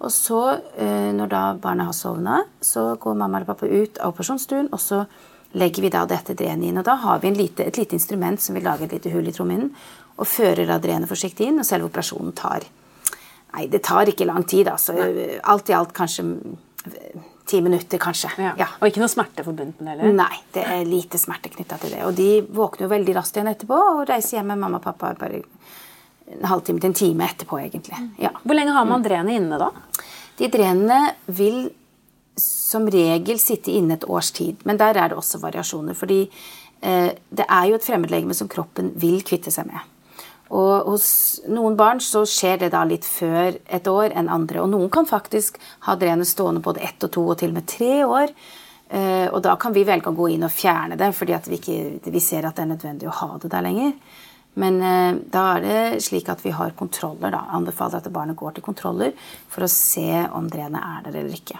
Og 0.00 0.10
så, 0.10 0.60
eh, 0.76 1.12
når 1.12 1.28
da 1.28 1.54
barnet 1.54 1.86
har 1.86 1.92
sovna, 1.92 2.44
så 2.60 2.96
går 2.98 3.16
mamma 3.16 3.38
eller 3.38 3.46
pappa 3.46 3.66
ut 3.66 3.98
av 3.98 4.12
operasjonsstuen, 4.12 4.68
og 4.72 4.78
så 4.78 5.06
legger 5.54 5.82
vi 5.82 5.88
da 5.88 6.04
dette 6.04 6.34
drenet 6.34 6.68
inn. 6.68 6.78
Og 6.78 6.84
da 6.84 6.94
har 6.96 7.18
vi 7.20 7.28
en 7.28 7.34
lite, 7.34 7.66
et 7.66 7.76
lite 7.76 7.94
instrument 7.94 8.40
som 8.40 8.54
vil 8.54 8.64
lage 8.64 8.82
et 8.82 8.92
lite 8.92 9.10
hull 9.10 9.26
i 9.26 9.32
trommehinnen, 9.32 9.74
og 10.18 10.26
fører 10.26 10.66
da 10.66 10.78
drenet 10.78 11.08
forsiktig 11.08 11.46
inn, 11.46 11.58
og 11.58 11.64
selve 11.64 11.90
operasjonen 11.90 12.34
tar 12.34 12.62
Nei, 13.54 13.68
det 13.68 13.84
tar 13.84 14.06
ikke 14.06 14.26
lang 14.26 14.42
tid, 14.42 14.66
altså. 14.66 14.92
Alt 15.44 15.68
i 15.68 15.72
alt 15.72 15.92
kanskje 15.94 16.24
eh, 16.86 17.20
ti 17.46 17.60
minutter, 17.60 18.00
kanskje. 18.00 18.30
Ja. 18.40 18.54
Ja. 18.58 18.68
Og 18.80 18.88
ikke 18.88 19.02
noe 19.02 19.12
smerte 19.12 19.44
forbundet 19.44 19.82
med 19.84 20.00
det? 20.00 20.10
Nei, 20.16 20.40
det 20.54 20.64
er 20.64 20.84
lite 20.88 21.20
smerte 21.20 21.52
knytta 21.52 21.78
til 21.82 21.92
det. 21.96 22.02
Og 22.08 22.16
de 22.16 22.28
våkner 22.56 22.86
jo 22.86 22.92
veldig 22.94 23.16
raskt 23.18 23.38
igjen 23.38 23.52
etterpå 23.52 23.78
og 23.98 24.04
reiser 24.08 24.38
hjem 24.38 24.52
med 24.54 24.62
mamma 24.62 24.80
og 24.80 24.86
pappa 24.86 25.12
bare 25.18 25.42
en 26.34 26.48
halvtime 26.48 26.80
til 26.80 26.90
en 26.90 26.96
time 26.96 27.28
etterpå, 27.28 27.60
egentlig. 27.60 28.00
Ja. 28.22 28.32
Hvor 28.42 28.56
lenge 28.56 28.76
har 28.76 28.88
man 28.88 29.04
drenet 29.04 29.36
inne 29.36 29.60
da? 29.60 29.70
De 30.38 30.48
drenene 30.50 31.00
vil 31.26 31.66
som 32.40 32.88
regel 32.90 33.38
sitte 33.38 33.70
inne 33.70 33.98
et 33.98 34.06
års 34.10 34.32
tid, 34.34 34.62
men 34.66 34.80
der 34.80 34.96
er 34.98 35.12
det 35.12 35.18
også 35.18 35.38
variasjoner. 35.42 35.94
Fordi 35.94 36.22
eh, 36.24 37.10
det 37.12 37.44
er 37.44 37.68
jo 37.68 37.76
et 37.78 37.86
fremmedlegeme 37.86 38.34
som 38.34 38.50
kroppen 38.50 38.90
vil 39.00 39.20
kvitte 39.26 39.52
seg 39.54 39.68
med. 39.68 39.84
Og 40.52 40.90
hos 40.92 41.06
noen 41.48 41.76
barn 41.78 42.02
så 42.04 42.24
skjer 42.28 42.60
det 42.64 42.74
da 42.74 42.82
litt 42.84 43.06
før 43.08 43.56
et 43.64 43.88
år 43.88 44.12
enn 44.12 44.28
andre. 44.28 44.60
Og 44.60 44.68
noen 44.74 44.90
kan 44.92 45.08
faktisk 45.08 45.56
ha 45.88 45.96
drenet 45.96 46.28
stående 46.28 46.62
både 46.64 46.84
ett 46.84 47.06
og 47.06 47.14
to 47.16 47.24
og 47.30 47.38
til 47.40 47.54
og 47.54 47.58
med 47.58 47.68
tre 47.70 47.94
år. 48.04 48.34
Eh, 48.94 49.26
og 49.30 49.40
da 49.42 49.56
kan 49.60 49.72
vi 49.74 49.86
velge 49.88 50.12
å 50.12 50.16
gå 50.16 50.28
inn 50.34 50.44
og 50.44 50.52
fjerne 50.52 50.98
det, 51.00 51.08
fordi 51.16 51.38
vi, 51.48 51.58
ikke, 51.58 52.12
vi 52.12 52.22
ser 52.22 52.44
at 52.44 52.58
det 52.58 52.66
er 52.66 52.72
nødvendig 52.74 53.08
å 53.08 53.18
ha 53.22 53.30
det 53.40 53.50
der 53.50 53.64
lenger. 53.64 53.96
Men 54.60 54.76
eh, 54.86 55.16
da 55.34 55.44
er 55.56 55.64
det 55.64 56.04
slik 56.04 56.28
at 56.30 56.44
vi 56.44 56.52
har 56.54 56.76
kontroller. 56.78 57.32
da, 57.34 57.42
Anbefaler 57.56 57.98
at 57.98 58.12
barnet 58.14 58.38
går 58.38 58.58
til 58.58 58.66
kontroller 58.66 59.16
for 59.50 59.66
å 59.66 59.70
se 59.70 60.22
om 60.30 60.46
drenet 60.52 60.78
er 60.84 61.08
der 61.08 61.20
eller 61.24 61.34
ikke. 61.34 61.58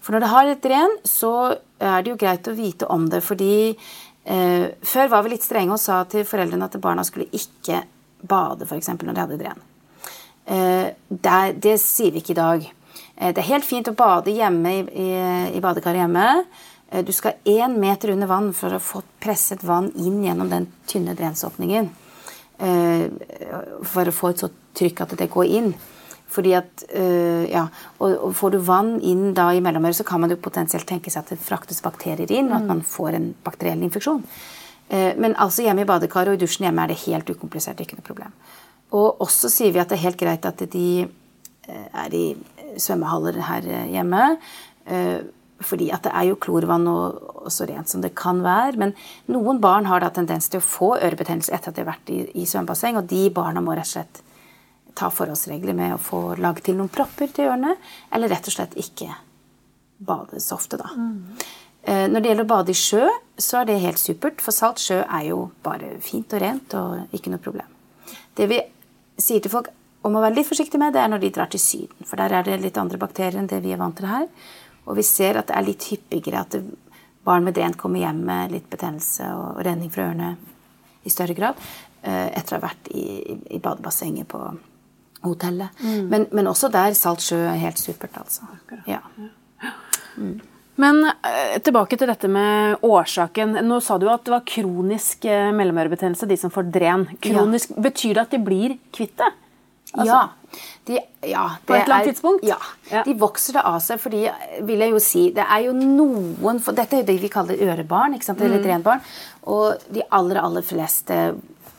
For 0.00 0.16
når 0.16 0.24
det 0.24 0.32
har 0.32 0.50
et 0.50 0.64
dren, 0.64 0.98
så 1.06 1.34
er 1.78 2.02
det 2.02 2.14
jo 2.14 2.18
greit 2.24 2.50
å 2.50 2.56
vite 2.56 2.88
om 2.90 3.06
det. 3.12 3.22
fordi 3.22 3.54
eh, 3.70 4.66
Før 4.82 5.12
var 5.12 5.22
vi 5.22 5.36
litt 5.36 5.46
strenge 5.46 5.76
og 5.76 5.82
sa 5.82 6.02
til 6.10 6.26
foreldrene 6.26 6.66
at 6.66 6.80
barna 6.82 7.04
skulle 7.06 7.30
ikke 7.30 7.84
bade 8.28 8.66
f.eks. 8.66 8.92
når 8.96 9.12
de 9.12 9.22
hadde 9.22 9.40
dren. 9.40 9.62
Eh, 10.44 10.92
det, 11.08 11.40
det 11.64 11.78
sier 11.80 12.12
vi 12.12 12.20
ikke 12.22 12.34
i 12.34 12.40
dag. 12.40 12.68
Eh, 13.16 13.32
det 13.32 13.40
er 13.40 13.50
helt 13.54 13.66
fint 13.68 13.88
å 13.88 13.96
bade 13.96 14.34
hjemme 14.34 14.72
i, 14.72 14.84
i, 15.06 15.08
i 15.56 15.62
badekaret 15.64 16.04
hjemme. 16.04 16.28
Eh, 16.90 17.04
Du 17.04 17.12
skal 17.16 17.38
én 17.48 17.78
meter 17.80 18.12
under 18.14 18.30
vann 18.30 18.52
for 18.56 18.76
å 18.76 18.82
få 18.82 19.02
presset 19.22 19.64
vann 19.64 19.90
inn 19.96 20.22
gjennom 20.24 20.52
den 20.52 20.68
tynne 20.90 21.16
drensåpningen. 21.18 21.92
For 22.54 24.08
å 24.08 24.12
få 24.14 24.28
et 24.30 24.40
så 24.44 24.46
trykk 24.78 25.00
at 25.02 25.14
det 25.18 25.26
går 25.32 25.48
inn. 25.58 25.72
Fordi 26.30 26.52
at, 26.54 26.84
ja, 27.50 27.64
og, 27.98 28.12
og 28.28 28.36
Får 28.38 28.54
du 28.54 28.58
vann 28.62 28.92
inn 29.02 29.32
da 29.34 29.48
i 29.52 29.58
mellomøret, 29.62 29.98
så 29.98 30.06
kan 30.06 30.22
man 30.22 30.30
jo 30.30 30.38
potensielt 30.40 30.86
tenke 30.86 31.10
seg 31.10 31.24
at 31.24 31.32
det 31.34 31.42
fraktes 31.42 31.82
bakterier 31.82 32.30
inn, 32.30 32.52
og 32.52 32.60
at 32.60 32.68
man 32.70 32.84
får 32.86 33.18
en 33.18 33.26
bakteriell 33.44 33.82
infeksjon. 33.82 34.22
Eh, 34.88 35.16
Men 35.16 35.36
altså 35.36 35.64
hjemme 35.64 35.84
i 35.84 35.88
badekaret 35.88 36.32
og 36.32 36.38
i 36.38 36.44
dusjen 36.44 36.66
hjemme 36.66 36.84
er 36.84 36.92
det 36.92 37.04
helt 37.06 37.30
ukomplisert. 37.30 37.80
ikke 37.80 37.96
noe 37.96 38.06
problem. 38.06 38.32
Og 38.92 39.20
også 39.20 39.48
sier 39.50 39.72
vi 39.72 39.80
at 39.80 39.88
det 39.88 39.98
er 39.98 40.08
helt 40.08 40.20
greit 40.20 40.44
at 40.44 40.58
de 40.58 41.08
eh, 41.68 41.88
er 41.92 42.14
i 42.14 42.36
svømmehaller 42.76 43.40
her 43.40 43.66
eh, 43.66 43.88
hjemme. 43.94 44.36
Fordi 45.64 45.86
at 45.94 46.02
det 46.04 46.10
er 46.12 46.24
jo 46.28 46.36
klorvann 46.36 46.86
og, 46.90 47.22
og 47.46 47.52
så 47.52 47.64
rent 47.64 47.88
som 47.88 48.02
det 48.02 48.14
kan 48.14 48.42
være. 48.42 48.76
Men 48.76 48.92
noen 49.32 49.60
barn 49.62 49.86
har 49.86 50.02
da 50.02 50.10
tendens 50.12 50.50
til 50.50 50.60
å 50.60 50.66
få 50.66 50.90
ørebetennelse 50.98 51.54
etter 51.54 51.70
at 51.70 51.76
de 51.76 51.84
har 51.84 51.92
vært 51.94 52.10
i, 52.12 52.18
i 52.42 52.44
svømmebasseng. 52.44 52.98
Og 53.00 53.08
de 53.08 53.30
barna 53.32 53.62
må 53.64 53.72
rett 53.72 53.86
og 53.86 53.92
slett 53.94 54.20
ta 54.94 55.08
forholdsregler 55.10 55.74
med 55.74 55.94
å 55.94 56.02
få 56.02 56.34
lagd 56.36 56.66
til 56.66 56.76
noen 56.76 56.92
propper 56.92 57.32
til 57.32 57.48
ørene. 57.48 57.78
Eller 58.12 58.34
rett 58.34 58.50
og 58.50 58.56
slett 58.58 58.76
ikke 58.76 59.08
bade 60.04 60.42
så 60.42 60.58
ofte, 60.58 60.76
da. 60.76 60.90
Mm. 60.92 61.38
Når 62.12 62.20
det 62.20 62.28
gjelder 62.28 62.44
å 62.44 62.50
bade 62.50 62.74
i 62.74 62.76
sjø, 62.76 63.08
så 63.38 63.60
er 63.60 63.68
det 63.68 63.80
helt 63.82 64.00
supert. 64.00 64.42
For 64.44 64.54
salt 64.54 64.82
sjø 64.82 65.00
er 65.02 65.28
jo 65.30 65.48
bare 65.64 65.96
fint 66.04 66.32
og 66.34 66.42
rent 66.42 66.76
og 66.78 67.16
ikke 67.16 67.32
noe 67.32 67.42
problem. 67.42 67.70
Det 68.34 68.46
vi 68.50 68.60
sier 69.20 69.42
til 69.42 69.52
folk 69.52 69.70
om 70.04 70.18
å 70.18 70.22
være 70.22 70.36
litt 70.36 70.48
forsiktig 70.48 70.78
med, 70.80 70.92
det 70.94 71.00
er 71.00 71.10
når 71.10 71.22
de 71.22 71.32
drar 71.32 71.50
til 71.52 71.62
Syden. 71.62 72.06
For 72.06 72.20
der 72.20 72.34
er 72.38 72.46
det 72.46 72.60
litt 72.60 72.78
andre 72.80 73.00
bakterier 73.00 73.40
enn 73.40 73.48
det 73.50 73.62
vi 73.64 73.72
er 73.72 73.80
vant 73.80 73.96
til 73.96 74.10
her. 74.10 74.26
Og 74.84 74.98
vi 74.98 75.06
ser 75.06 75.38
at 75.40 75.48
det 75.48 75.56
er 75.56 75.66
litt 75.66 75.86
hyppigere 75.88 76.42
at 76.44 76.58
barn 77.24 77.46
med 77.46 77.56
dren 77.56 77.76
kommer 77.80 78.02
hjem 78.02 78.20
med 78.26 78.52
litt 78.52 78.68
betennelse 78.70 79.30
og 79.32 79.62
renning 79.64 79.92
fra 79.92 80.10
ørene 80.10 80.34
i 81.04 81.12
større 81.12 81.36
grad 81.36 81.56
eh, 82.04 82.28
etter 82.36 82.56
å 82.56 82.60
ha 82.60 82.66
vært 82.66 82.90
i, 82.92 83.04
i, 83.48 83.60
badebassenget 83.64 84.28
på 84.28 84.42
hotellet. 85.24 85.80
Men, 86.10 86.28
men 86.36 86.50
også 86.50 86.68
der 86.72 86.96
salt 86.98 87.24
sjø 87.24 87.40
er 87.48 87.60
helt 87.62 87.80
supert, 87.80 88.16
altså. 88.20 88.44
Ja. 88.88 89.00
Men 90.76 91.04
eh, 91.06 91.58
tilbake 91.62 91.96
til 92.00 92.08
dette 92.10 92.28
med 92.28 92.82
årsaken. 92.82 93.52
Nå 93.62 93.76
sa 93.84 93.98
du 94.02 94.08
at 94.10 94.24
det 94.26 94.32
var 94.34 94.42
kronisk 94.48 95.24
eh, 95.30 95.52
mellomørebetennelse, 95.54 96.26
de 96.26 96.36
som 96.40 96.50
får 96.50 96.70
dren. 96.74 97.04
Kronisk, 97.22 97.76
Betyr 97.78 98.14
det 98.18 98.24
at 98.24 98.34
de 98.34 98.40
blir 98.42 98.78
kvitt 98.94 99.16
det? 99.20 99.30
ja. 100.04 100.24
De, 100.84 100.98
ja 101.24 101.44
det 101.54 101.66
På 101.66 101.74
et 101.76 101.84
eller 101.84 101.94
annet 101.96 102.08
tidspunkt? 102.10 102.42
Ja. 102.44 102.56
Ja. 102.90 103.02
De 103.06 103.14
vokser 103.18 103.56
det 103.56 103.62
av 103.64 103.78
seg, 103.80 104.00
fordi 104.02 104.24
vil 104.66 104.82
jeg 104.82 104.90
jo 104.92 104.98
si, 105.00 105.22
det 105.32 105.46
er 105.46 105.62
jo 105.68 105.72
noen 105.78 106.58
for 106.60 106.76
Dette 106.76 106.98
er 106.98 107.04
jo 107.04 107.06
det 107.08 107.16
vi 107.22 107.30
kaller 107.32 107.62
ørebarn, 107.64 108.14
ikke 108.18 108.26
sant? 108.26 108.42
eller 108.42 108.58
Mm. 108.58 108.64
drenbarn. 108.66 109.00
Og 109.46 109.78
de 109.94 110.02
aller, 110.10 110.40
aller 110.42 110.62
fleste 110.66 111.18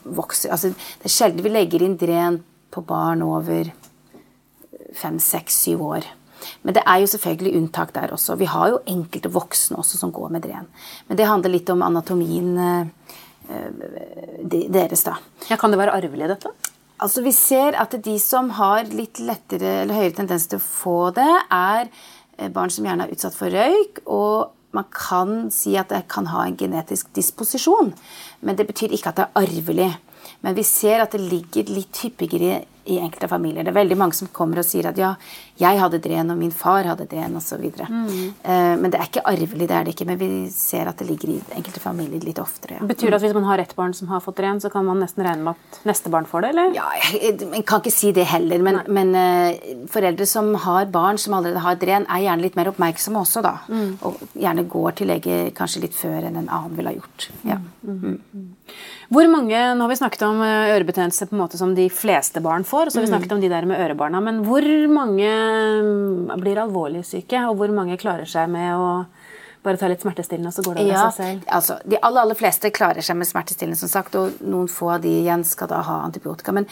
vokser 0.06 0.52
altså 0.54 0.70
Det 0.72 1.10
er 1.10 1.14
sjelden 1.14 1.44
vi 1.44 1.50
legger 1.54 1.84
inn 1.86 1.98
dren 1.98 2.40
på 2.72 2.82
barn 2.86 3.22
over 3.26 3.70
fem, 4.96 5.20
seks, 5.20 5.56
syv 5.66 5.82
år. 5.82 6.08
Men 6.64 6.78
det 6.78 6.84
er 6.86 7.02
jo 7.02 7.10
selvfølgelig 7.12 7.56
unntak 7.60 7.94
der 7.96 8.14
også. 8.16 8.38
Vi 8.40 8.50
har 8.50 8.74
jo 8.74 8.82
enkelte 8.92 9.32
voksne 9.34 9.80
også 9.82 10.00
som 10.02 10.14
går 10.16 10.32
med 10.36 10.46
dren. 10.46 10.70
Men 11.08 11.20
det 11.20 11.30
handler 11.30 11.54
litt 11.54 11.70
om 11.74 11.84
anatomien 11.86 12.56
eh, 12.58 13.12
eh, 13.50 14.66
deres, 14.72 15.06
da. 15.08 15.18
Ja, 15.50 15.60
Kan 15.62 15.74
det 15.74 15.82
være 15.82 15.96
arvelig, 15.98 16.30
dette? 16.36 16.54
Altså 17.04 17.22
Vi 17.26 17.32
ser 17.36 17.76
at 17.76 17.96
de 18.04 18.16
som 18.24 18.50
har 18.56 18.88
litt 18.88 19.20
lettere 19.20 19.82
eller 19.84 20.00
høyere 20.00 20.16
tendens 20.22 20.48
til 20.48 20.62
å 20.62 20.64
få 20.64 21.00
det, 21.16 21.32
er 21.52 21.90
eh, 22.38 22.50
barn 22.50 22.72
som 22.72 22.88
gjerne 22.88 23.08
er 23.08 23.16
utsatt 23.16 23.36
for 23.36 23.52
røyk. 23.52 24.06
Og 24.06 24.52
man 24.76 24.88
kan 24.92 25.52
si 25.56 25.76
at 25.80 25.92
det 25.92 26.06
kan 26.12 26.28
ha 26.34 26.46
en 26.46 26.58
genetisk 26.60 27.14
disposisjon. 27.16 27.94
Men 28.42 28.58
det 28.60 28.68
betyr 28.68 28.96
ikke 28.96 29.12
at 29.12 29.20
det 29.20 29.28
er 29.28 29.46
arvelig. 29.46 29.92
Men 30.46 30.56
vi 30.58 30.64
ser 30.68 31.02
at 31.02 31.18
det 31.18 31.24
ligger 31.26 31.74
litt 31.74 32.06
hyppigere 32.06 32.62
i 32.86 33.00
enkelte 33.02 33.28
familier. 33.28 33.66
Det 33.66 33.72
er 33.72 33.80
veldig 33.80 33.96
mange 33.98 34.14
som 34.14 34.30
kommer 34.34 34.62
og 34.62 34.66
sier 34.68 34.86
at 34.92 35.00
ja, 35.00 35.16
jeg 35.58 35.80
hadde 35.82 35.98
dren, 36.04 36.30
og 36.30 36.38
min 36.38 36.52
far 36.54 36.86
hadde 36.86 37.08
dren, 37.10 37.34
osv. 37.40 37.64
Mm. 37.90 38.36
Men 38.44 38.92
det 38.94 39.00
er 39.00 39.10
ikke 39.10 39.24
arvelig, 39.26 39.66
det 39.72 39.74
er 39.74 39.88
det 39.88 39.96
ikke. 39.96 40.06
Men 40.06 40.20
vi 40.20 40.28
ser 40.54 40.92
at 40.92 41.00
det 41.02 41.08
ligger 41.10 41.32
i 41.34 41.38
enkelte 41.58 41.82
familier 41.82 42.22
litt 42.22 42.38
oftere. 42.42 42.78
Ja. 42.78 42.86
Betyr 42.86 43.10
det 43.10 43.18
at 43.18 43.26
hvis 43.26 43.34
man 43.38 43.48
har 43.50 43.64
ett 43.64 43.74
barn 43.78 43.96
som 43.98 44.12
har 44.14 44.22
fått 44.22 44.38
dren, 44.38 44.62
så 44.62 44.70
kan 44.70 44.86
man 44.86 45.02
nesten 45.02 45.26
regne 45.26 45.48
med 45.48 45.58
at 45.58 45.80
neste 45.90 46.12
barn 46.14 46.30
får 46.30 46.46
det? 46.46 46.52
eller? 46.54 46.76
Ja, 46.78 46.86
jeg, 47.02 47.34
jeg 47.42 47.66
kan 47.66 47.82
ikke 47.82 47.96
si 47.96 48.12
det 48.14 48.28
heller, 48.30 48.62
men, 48.68 48.80
men 49.00 49.16
eh, 49.18 49.74
foreldre 49.92 50.30
som 50.30 50.54
har 50.68 50.86
barn 50.94 51.18
som 51.22 51.40
allerede 51.40 51.66
har 51.66 51.80
dren, 51.82 52.06
er 52.06 52.28
gjerne 52.28 52.46
litt 52.46 52.60
mer 52.60 52.70
oppmerksomme 52.70 53.26
også, 53.26 53.42
da. 53.46 53.56
Og 54.06 54.22
gjerne 54.38 54.68
går 54.70 55.00
til 55.00 55.10
lege 55.10 55.40
kanskje 55.58 55.88
litt 55.88 55.98
før 55.98 56.20
enn 56.22 56.38
en 56.38 56.52
annen 56.54 56.78
ville 56.78 56.94
ha 56.94 57.00
gjort. 57.00 57.30
Ja. 57.50 57.58
Hvor 59.14 59.28
mange, 59.30 59.60
Nå 59.78 59.86
har 59.86 59.92
vi 59.92 59.98
snakket 60.00 60.24
om 60.26 60.40
eh, 60.42 60.72
ørebetennelse 60.76 61.28
på 61.30 61.36
en 61.36 61.42
måte 61.44 61.60
som 61.60 61.76
de 61.78 61.86
fleste 61.94 62.42
barn 62.42 62.66
får, 62.66 62.88
og 62.90 62.92
så 62.94 63.00
har 63.00 63.06
vi 63.06 63.12
snakket 63.14 63.36
om 63.36 63.44
de 63.44 63.50
der 63.52 63.68
med 63.70 63.80
ørebarna, 63.84 64.22
men 64.24 64.42
hvor 64.48 64.66
mange 64.92 65.30
mm, 65.30 66.34
blir 66.42 66.62
alvorlig 66.64 67.04
syke, 67.06 67.44
og 67.50 67.60
hvor 67.60 67.74
mange 67.76 67.98
klarer 68.02 68.26
seg 68.30 68.50
med 68.50 68.74
å 68.74 68.90
bare 69.66 69.80
ta 69.82 69.88
litt 69.90 70.04
smertestillende, 70.06 70.52
så 70.54 70.62
går 70.66 70.76
det 70.78 70.84
av 70.86 70.90
Ja, 70.92 71.06
seg 71.10 71.24
selv? 71.24 71.46
altså, 71.58 71.80
de 71.86 71.98
aller, 72.02 72.22
aller 72.22 72.38
fleste 72.38 72.70
klarer 72.74 73.02
seg 73.06 73.18
med 73.18 73.30
smertestillende, 73.30 73.78
som 73.80 73.90
sagt, 73.90 74.18
og 74.20 74.42
noen 74.46 74.68
få 74.70 74.92
av 74.98 75.02
de 75.06 75.14
igjen 75.24 75.46
skal 75.48 75.72
da 75.72 75.80
ha 75.88 76.02
antibiotika. 76.06 76.54
Men 76.54 76.68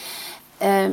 eh, 0.62 0.91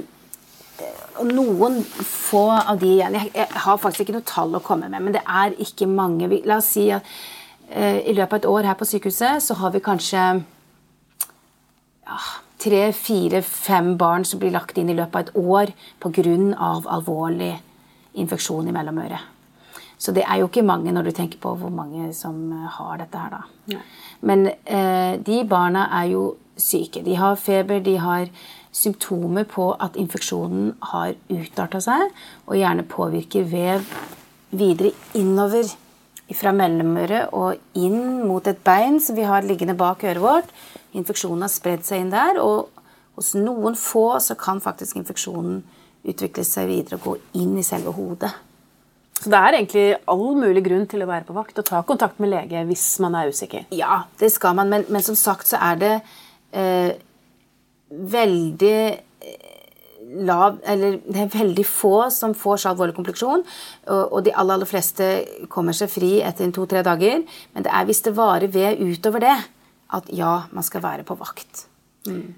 noen 1.28 1.82
få 1.84 2.46
av 2.56 2.78
de 2.80 2.94
igjen 2.94 3.18
jeg, 3.18 3.32
jeg 3.36 3.60
har 3.66 3.80
faktisk 3.82 4.06
ikke 4.06 4.16
noe 4.16 4.28
tall 4.28 4.56
å 4.56 4.62
komme 4.64 4.88
med, 4.88 5.04
men 5.04 5.16
det 5.16 5.24
er 5.28 5.56
ikke 5.60 5.88
mange. 5.90 6.28
Vi, 6.32 6.40
la 6.48 6.56
oss 6.62 6.70
si 6.72 6.86
at 6.94 7.04
eh, 7.68 8.00
i 8.08 8.16
løpet 8.16 8.32
av 8.32 8.40
et 8.40 8.48
år 8.54 8.70
her 8.70 8.80
på 8.80 8.88
sykehuset 8.88 9.44
så 9.44 9.58
har 9.60 9.76
vi 9.76 9.84
kanskje 9.84 10.24
tre, 12.60 12.92
fire, 12.92 13.42
fem 13.42 13.96
barn 13.98 14.24
som 14.24 14.40
blir 14.40 14.52
lagt 14.54 14.78
inn 14.78 14.90
i 14.92 14.96
løpet 14.96 15.16
av 15.16 15.26
et 15.26 15.36
år 15.36 15.72
pga. 16.00 16.36
alvorlig 16.96 17.54
infeksjon 18.14 18.68
i 18.68 18.72
mellomøret. 18.72 19.20
Så 20.00 20.12
det 20.16 20.24
er 20.24 20.40
jo 20.40 20.48
ikke 20.48 20.64
mange 20.64 20.92
når 20.92 21.02
du 21.02 21.10
tenker 21.12 21.38
på 21.38 21.54
hvor 21.60 21.70
mange 21.70 22.12
som 22.16 22.52
eh, 22.52 22.68
har 22.78 22.96
dette 23.02 23.18
her, 23.18 23.34
da. 23.36 23.80
Men 24.20 24.46
eh, 24.64 25.20
de 25.20 25.42
barna 25.44 25.88
er 26.00 26.08
jo 26.14 26.22
syke. 26.56 27.02
De 27.04 27.16
har 27.20 27.36
feber, 27.36 27.82
de 27.84 27.98
har 28.00 28.30
symptomer 28.72 29.44
på 29.44 29.70
at 29.76 29.96
infeksjonen 30.00 30.72
har 30.92 31.12
utarta 31.28 31.80
seg, 31.84 32.08
og 32.46 32.56
gjerne 32.56 32.86
påvirker 32.88 33.44
vev 33.50 33.84
videre 34.50 34.92
innover 35.14 35.68
fra 36.36 36.52
mellomøret 36.56 37.32
og 37.36 37.78
inn 37.78 38.22
mot 38.26 38.46
et 38.46 38.60
bein 38.66 39.00
som 39.02 39.16
vi 39.18 39.26
har 39.26 39.46
liggende 39.46 39.76
bak 39.78 40.04
øret 40.06 40.22
vårt. 40.22 40.52
Infeksjonen 40.96 41.46
har 41.46 41.52
spredd 41.52 41.86
seg 41.86 42.04
inn 42.04 42.12
der, 42.12 42.40
og 42.42 42.70
hos 43.18 43.34
noen 43.38 43.76
få 43.78 44.20
så 44.22 44.36
kan 44.38 44.62
faktisk 44.62 45.00
infeksjonen 45.00 45.60
utvikle 46.08 46.44
seg 46.46 46.70
videre 46.70 46.96
og 47.00 47.08
gå 47.08 47.16
inn 47.42 47.58
i 47.60 47.66
selve 47.66 47.92
hodet. 47.96 48.32
Så 49.20 49.28
det 49.28 49.36
er 49.36 49.56
egentlig 49.58 49.84
all 50.08 50.30
mulig 50.38 50.62
grunn 50.64 50.86
til 50.88 51.04
å 51.04 51.10
være 51.10 51.26
på 51.28 51.36
vakt 51.36 51.58
og 51.60 51.66
ta 51.68 51.82
kontakt 51.84 52.22
med 52.22 52.32
lege 52.32 52.62
hvis 52.70 52.86
man 53.04 53.18
er 53.18 53.28
usikker. 53.28 53.66
Ja, 53.76 54.06
det 54.20 54.30
skal 54.32 54.56
man, 54.56 54.70
men, 54.72 54.86
men 54.88 55.04
som 55.04 55.18
sagt 55.18 55.50
så 55.50 55.60
er 55.60 55.80
det 55.82 55.92
eh, 56.56 56.94
veldig 57.90 58.78
lav 60.26 60.58
Eller 60.66 60.98
det 61.06 61.22
er 61.24 61.32
veldig 61.32 61.64
få 61.66 62.10
som 62.14 62.34
får 62.36 62.62
så 62.62 62.72
alvorlig 62.72 62.96
kompleksjon. 62.96 63.44
Og, 63.86 64.18
de 64.24 64.34
aller, 64.34 64.58
aller 64.58 64.68
fleste 64.68 65.08
kommer 65.52 65.76
seg 65.76 65.92
fri 65.92 66.12
etter 66.26 66.50
to-tre 66.54 66.84
dager. 66.86 67.24
Men 67.54 67.66
det 67.66 67.72
er 67.72 67.88
hvis 67.88 68.04
det 68.06 68.16
varer 68.18 68.50
ved 68.50 68.80
utover 68.82 69.24
det, 69.24 69.36
at 69.90 70.12
ja, 70.14 70.44
man 70.54 70.66
skal 70.66 70.84
være 70.84 71.06
på 71.06 71.18
vakt. 71.18 71.66
Mm. 72.08 72.34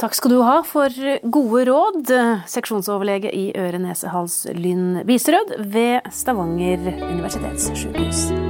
Takk 0.00 0.14
skal 0.16 0.32
du 0.32 0.38
ha 0.46 0.60
for 0.64 0.94
gode 1.28 1.66
råd, 1.68 2.12
seksjonsoverlege 2.48 3.32
i 3.36 3.50
øre, 3.52 3.82
nese, 3.82 4.08
hals, 4.14 4.46
Lynn 4.56 5.02
Biserød 5.08 5.58
ved 5.74 6.08
Stavanger 6.16 6.88
universitetssykehus. 7.10 8.49